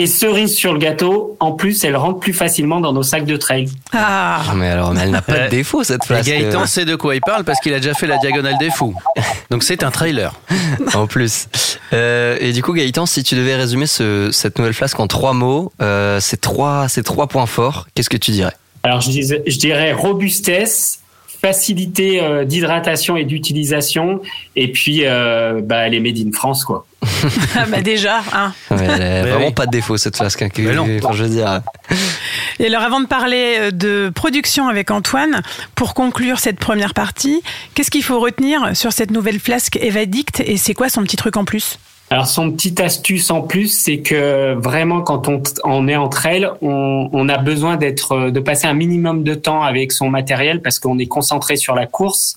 Et 0.00 0.06
cerise 0.06 0.54
sur 0.54 0.72
le 0.72 0.78
gâteau, 0.78 1.36
en 1.40 1.50
plus, 1.52 1.82
elle 1.82 1.96
rentre 1.96 2.20
plus 2.20 2.32
facilement 2.32 2.78
dans 2.80 2.92
nos 2.92 3.02
sacs 3.02 3.24
de 3.26 3.36
trail. 3.36 3.68
Ah 3.92 4.42
Ah, 4.48 4.54
mais 4.54 4.68
alors, 4.68 4.94
mais 4.94 5.00
elle 5.02 5.10
n'a 5.10 5.22
pas 5.22 5.46
de 5.46 5.48
défaut 5.50 5.82
cette 5.82 6.04
Et 6.04 6.06
flasque. 6.06 6.28
Gaëtan 6.30 6.66
sait 6.66 6.84
de 6.84 6.94
quoi 6.94 7.16
il 7.16 7.20
parle 7.20 7.42
parce 7.42 7.58
qu'il 7.58 7.74
a 7.74 7.78
déjà 7.80 7.94
fait 7.94 8.06
la 8.06 8.16
diagonale 8.18 8.56
des 8.58 8.70
fous. 8.70 8.94
Donc 9.50 9.64
c'est 9.64 9.82
un 9.82 9.90
trailer. 9.90 10.32
en 10.94 11.08
plus. 11.08 11.48
Euh, 11.92 12.36
et 12.40 12.52
du 12.52 12.62
coup, 12.62 12.74
Gaëtan, 12.74 13.06
si 13.06 13.24
tu 13.24 13.34
devais 13.34 13.56
résumer 13.56 13.88
ce- 13.88 14.30
cette 14.30 14.56
nouvelle 14.58 14.72
flasque 14.74 15.00
en 15.00 15.08
trois 15.08 15.32
mots, 15.32 15.72
euh, 15.82 16.20
ces 16.20 16.36
trois, 16.36 16.88
ces 16.88 17.02
trois 17.02 17.26
points 17.26 17.46
forts, 17.46 17.88
qu'est-ce 17.94 18.10
que 18.10 18.16
tu 18.16 18.30
dirais? 18.30 18.54
Alors, 18.84 19.00
je, 19.00 19.10
dis- 19.10 19.34
je 19.46 19.58
dirais 19.58 19.92
robustesse, 19.92 21.00
facilité 21.40 22.20
euh, 22.22 22.44
d'hydratation 22.44 23.16
et 23.16 23.24
d'utilisation. 23.24 24.20
Et 24.56 24.72
puis, 24.72 25.00
euh, 25.04 25.60
bah, 25.62 25.86
elle 25.86 25.94
est 25.94 26.00
made 26.00 26.18
in 26.18 26.32
France, 26.32 26.64
quoi. 26.64 26.84
Ah 27.56 27.64
bah 27.68 27.80
déjà, 27.80 28.20
hein. 28.34 28.52
Ouais, 28.70 28.78
elle 28.82 28.90
a 28.90 28.98
Mais 29.22 29.22
vraiment 29.30 29.46
oui. 29.46 29.52
pas 29.52 29.66
de 29.66 29.70
défaut 29.70 29.96
cette 29.96 30.16
flasque. 30.16 30.42
hein, 30.42 30.48
que- 30.48 30.62
Mais 30.62 30.74
non. 30.74 30.86
enfin, 31.02 31.12
je 31.14 31.24
veux 31.24 31.30
dire. 31.30 31.60
Et 32.58 32.66
alors 32.66 32.82
avant 32.82 33.00
de 33.00 33.06
parler 33.06 33.56
euh, 33.60 33.70
de 33.70 34.10
production 34.14 34.68
avec 34.68 34.90
Antoine, 34.90 35.42
pour 35.76 35.94
conclure 35.94 36.38
cette 36.40 36.58
première 36.58 36.92
partie, 36.94 37.40
qu'est-ce 37.74 37.90
qu'il 37.90 38.02
faut 38.02 38.18
retenir 38.18 38.76
sur 38.76 38.92
cette 38.92 39.10
nouvelle 39.12 39.38
flasque 39.38 39.76
Evadict 39.76 40.40
et 40.44 40.56
c'est 40.56 40.74
quoi 40.74 40.88
son 40.88 41.02
petit 41.04 41.16
truc 41.16 41.36
en 41.36 41.44
plus? 41.44 41.78
Alors 42.10 42.26
son 42.26 42.50
petite 42.52 42.80
astuce 42.80 43.30
en 43.30 43.42
plus, 43.42 43.68
c'est 43.68 43.98
que 43.98 44.54
vraiment 44.54 45.02
quand 45.02 45.28
on, 45.64 45.88
est 45.88 45.96
en 45.96 46.08
trail, 46.08 46.48
on, 46.62 47.28
a 47.28 47.36
besoin 47.36 47.76
d'être, 47.76 48.12
euh, 48.12 48.30
de 48.30 48.40
passer 48.40 48.66
un 48.66 48.72
minimum 48.72 49.24
de 49.24 49.34
temps 49.34 49.62
avec 49.62 49.92
son 49.92 50.08
matériel 50.08 50.62
parce 50.62 50.78
qu'on 50.78 50.98
est 50.98 51.06
concentré 51.06 51.56
sur 51.56 51.74
la 51.74 51.86
course. 51.86 52.36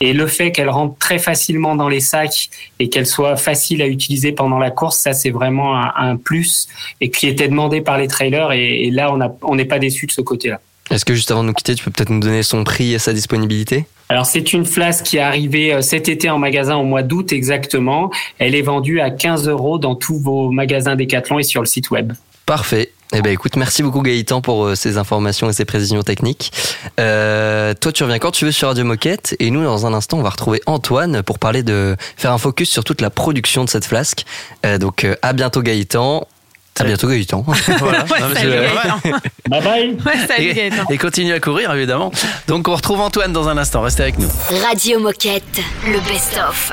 Et 0.00 0.12
le 0.12 0.26
fait 0.26 0.50
qu'elle 0.50 0.70
rentre 0.70 0.98
très 0.98 1.20
facilement 1.20 1.76
dans 1.76 1.88
les 1.88 2.00
sacs 2.00 2.50
et 2.80 2.88
qu'elle 2.88 3.06
soit 3.06 3.36
facile 3.36 3.80
à 3.82 3.86
utiliser 3.86 4.32
pendant 4.32 4.58
la 4.58 4.72
course, 4.72 4.98
ça 4.98 5.12
c'est 5.12 5.30
vraiment 5.30 5.76
un, 5.76 6.16
plus 6.16 6.66
et 7.00 7.08
qui 7.08 7.28
était 7.28 7.46
demandé 7.46 7.80
par 7.80 7.98
les 7.98 8.08
trailers. 8.08 8.50
Et, 8.50 8.90
là, 8.90 9.16
on 9.42 9.54
n'est 9.54 9.64
pas 9.64 9.78
déçu 9.78 10.06
de 10.06 10.12
ce 10.12 10.20
côté-là. 10.20 10.58
Est-ce 10.90 11.04
que 11.04 11.14
juste 11.14 11.30
avant 11.30 11.42
de 11.44 11.48
nous 11.48 11.54
quitter, 11.54 11.76
tu 11.76 11.84
peux 11.84 11.92
peut-être 11.92 12.10
nous 12.10 12.18
donner 12.18 12.42
son 12.42 12.64
prix 12.64 12.92
et 12.92 12.98
sa 12.98 13.12
disponibilité? 13.12 13.86
Alors 14.12 14.26
c'est 14.26 14.52
une 14.52 14.66
flasque 14.66 15.06
qui 15.06 15.16
est 15.16 15.20
arrivée 15.20 15.72
euh, 15.72 15.80
cet 15.80 16.06
été 16.06 16.28
en 16.28 16.38
magasin 16.38 16.76
au 16.76 16.84
mois 16.84 17.02
d'août 17.02 17.32
exactement. 17.32 18.10
Elle 18.38 18.54
est 18.54 18.60
vendue 18.60 19.00
à 19.00 19.10
15 19.10 19.48
euros 19.48 19.78
dans 19.78 19.94
tous 19.94 20.18
vos 20.18 20.50
magasins 20.50 20.96
Decathlon 20.96 21.38
et 21.38 21.44
sur 21.44 21.62
le 21.62 21.66
site 21.66 21.90
web. 21.90 22.12
Parfait. 22.44 22.90
Eh 23.14 23.22
ben 23.22 23.32
écoute, 23.32 23.56
merci 23.56 23.82
beaucoup 23.82 24.02
Gaëtan 24.02 24.42
pour 24.42 24.66
euh, 24.66 24.74
ces 24.74 24.98
informations 24.98 25.48
et 25.48 25.54
ces 25.54 25.64
précisions 25.64 26.02
techniques. 26.02 26.52
Euh, 27.00 27.72
toi, 27.72 27.90
tu 27.90 28.02
reviens 28.02 28.18
quand 28.18 28.32
tu 28.32 28.44
veux 28.44 28.52
sur 28.52 28.68
Radio 28.68 28.84
Moquette 28.84 29.34
et 29.38 29.50
nous, 29.50 29.64
dans 29.64 29.86
un 29.86 29.94
instant, 29.94 30.18
on 30.18 30.22
va 30.22 30.28
retrouver 30.28 30.60
Antoine 30.66 31.22
pour 31.22 31.38
parler 31.38 31.62
de 31.62 31.96
faire 32.18 32.32
un 32.32 32.38
focus 32.38 32.70
sur 32.70 32.84
toute 32.84 33.00
la 33.00 33.08
production 33.08 33.64
de 33.64 33.70
cette 33.70 33.86
flasque. 33.86 34.26
Donc 34.78 35.06
à 35.22 35.32
bientôt 35.32 35.62
Gaëtan. 35.62 36.26
À 36.80 36.84
bientôt 36.84 37.06
Gaëtan. 37.08 37.44
Voilà. 37.78 38.04
Ouais, 38.04 38.20
Non, 38.20 38.28
mais 38.28 38.34
salut, 38.34 38.52
c'est- 38.52 38.74
Gaëtan. 38.74 39.18
Bye 39.48 39.62
bye. 39.62 39.96
Ouais, 40.06 40.26
salut, 40.26 40.44
et, 40.48 40.54
Gaëtan. 40.54 40.84
et 40.90 40.98
continue 40.98 41.32
à 41.32 41.40
courir 41.40 41.72
évidemment. 41.74 42.10
Donc 42.48 42.66
on 42.68 42.74
retrouve 42.74 43.00
Antoine 43.00 43.32
dans 43.32 43.48
un 43.48 43.58
instant. 43.58 43.82
Restez 43.82 44.02
avec 44.04 44.18
nous. 44.18 44.28
Radio 44.66 44.98
Moquette, 45.00 45.60
le 45.86 45.98
best-of. 46.08 46.72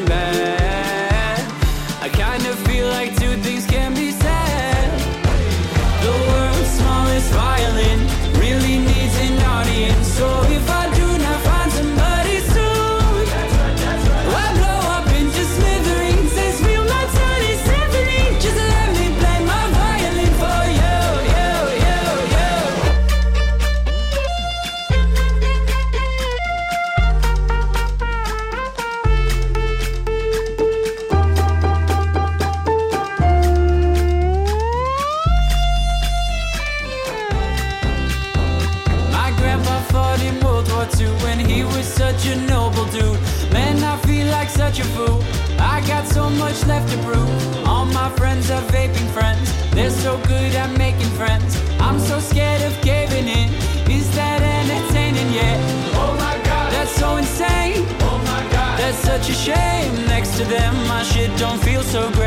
much 46.51 46.67
left 46.67 46.91
to 46.91 46.97
prove. 47.03 47.67
All 47.67 47.85
my 47.85 48.09
friends 48.17 48.51
are 48.51 48.61
vaping 48.63 49.09
friends. 49.11 49.47
They're 49.71 49.89
so 49.89 50.17
good 50.27 50.53
at 50.53 50.77
making 50.77 51.11
friends. 51.19 51.55
I'm 51.79 51.97
so 51.99 52.19
scared 52.19 52.61
of 52.63 52.73
caving 52.81 53.27
in. 53.27 53.47
Is 53.89 54.13
that 54.15 54.41
entertaining 54.41 55.31
yet? 55.31 55.57
Oh 55.95 56.13
my 56.19 56.35
god, 56.43 56.73
that's 56.73 56.91
so 56.91 57.15
insane. 57.15 57.85
Oh 58.01 58.17
my 58.31 58.43
god, 58.51 58.79
that's 58.79 58.97
such 58.97 59.29
a 59.29 59.33
shame. 59.33 59.93
Next 60.07 60.37
to 60.39 60.43
them, 60.43 60.75
my 60.87 61.03
shit 61.03 61.31
don't 61.37 61.61
feel 61.63 61.83
so 61.83 62.11
grand. 62.11 62.20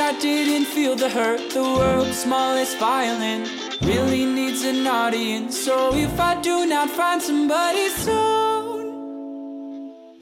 I 0.00 0.18
didn't 0.18 0.64
feel 0.64 0.96
the 0.96 1.10
hurt. 1.10 1.50
The 1.50 1.62
world's 1.62 2.18
smallest 2.18 2.78
violin 2.78 3.46
really 3.82 4.24
needs 4.24 4.64
an 4.64 4.86
audience. 4.86 5.58
So 5.58 5.94
if 5.94 6.18
I 6.18 6.40
do 6.40 6.66
not 6.66 6.88
find 6.88 7.20
somebody 7.20 7.88
soon, 7.90 8.49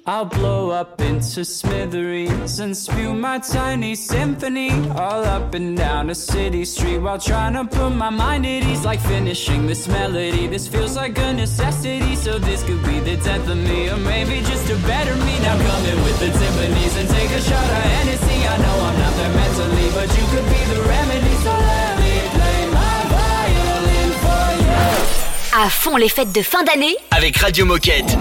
I'll 0.09 0.25
blow 0.25 0.71
up 0.71 1.03
into 1.03 1.45
smithereens 1.45 2.61
and 2.61 2.75
spew 2.75 3.13
my 3.13 3.39
tiny 3.41 3.95
symphony 3.95 4.71
all 4.97 5.23
up 5.23 5.53
and 5.53 5.77
down 5.77 6.09
a 6.09 6.15
city 6.15 6.65
street 6.65 6.97
while 6.97 7.19
trying 7.19 7.53
to 7.53 7.67
put 7.67 7.91
my 7.91 8.09
mind 8.09 8.47
at 8.47 8.65
ease. 8.65 8.87
Like 8.87 9.01
finishing 9.01 9.67
this 9.67 9.87
melody, 9.87 10.47
this 10.47 10.67
feels 10.67 10.97
like 10.97 11.19
a 11.19 11.35
necessity. 11.35 12.17
So 12.17 12.39
this 12.39 12.63
could 12.63 12.83
be 12.87 13.01
the 13.01 13.17
death 13.19 13.47
of 13.51 13.59
me, 13.59 13.91
or 13.91 13.99
maybe 13.99 14.41
just 14.41 14.71
a 14.71 14.77
better 14.89 15.15
me. 15.15 15.35
Now 15.41 15.59
come 15.69 15.85
in 15.85 16.03
with 16.03 16.19
the 16.21 16.31
timpanis 16.39 16.95
and 16.99 17.09
take 17.11 17.31
a 17.31 17.43
shot 17.43 17.69
of 17.77 17.85
Hennessy. 17.93 18.49
I 18.49 18.57
know 18.65 18.77
I'm 18.89 18.99
not 19.05 19.15
there 19.21 19.35
mentally, 19.37 19.89
but 19.93 20.09
you 20.17 20.25
could 20.33 20.49
be 20.49 20.61
the 20.73 20.81
remedy. 20.89 21.35
So 21.45 21.53
let 21.53 21.99
me 22.01 22.15
play 22.33 22.61
my 22.73 22.97
violin 23.13 24.11
for 24.25 24.47
you. 24.65 25.65
À 25.67 25.69
fond 25.69 25.99
les 25.99 26.09
fêtes 26.09 26.33
de 26.33 26.41
fin 26.41 26.65
d'année 26.65 26.97
Avec 27.11 27.37
Radio 27.37 27.67
Moquette. 27.67 28.17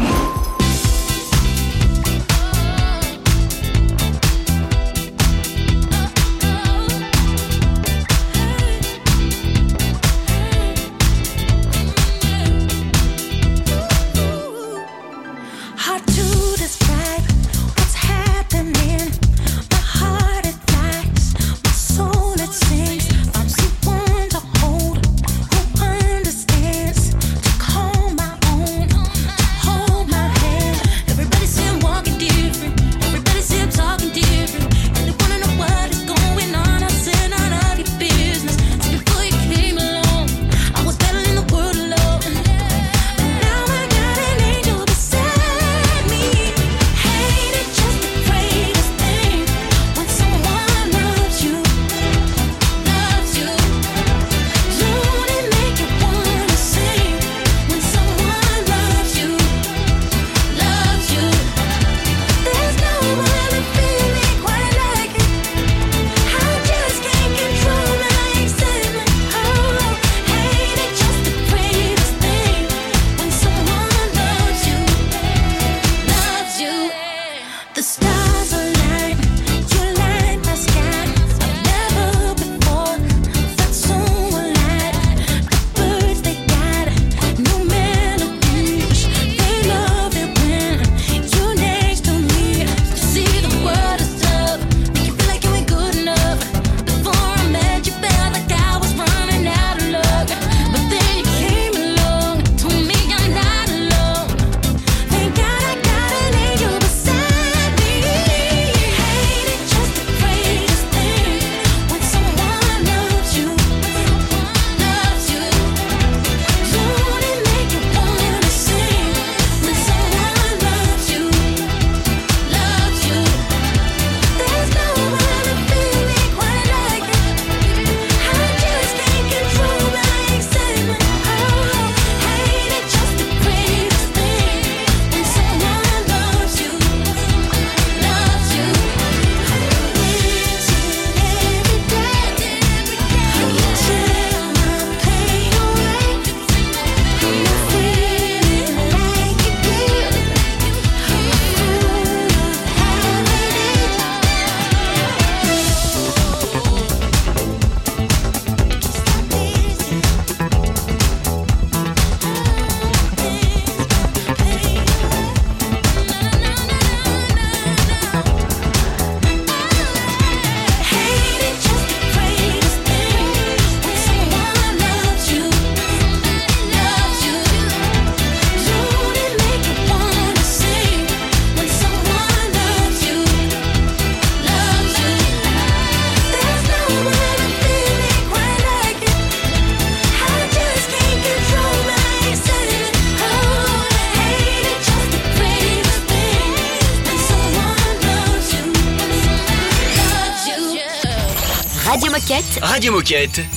Radio 202.77 202.91
Moquette. 202.91 203.56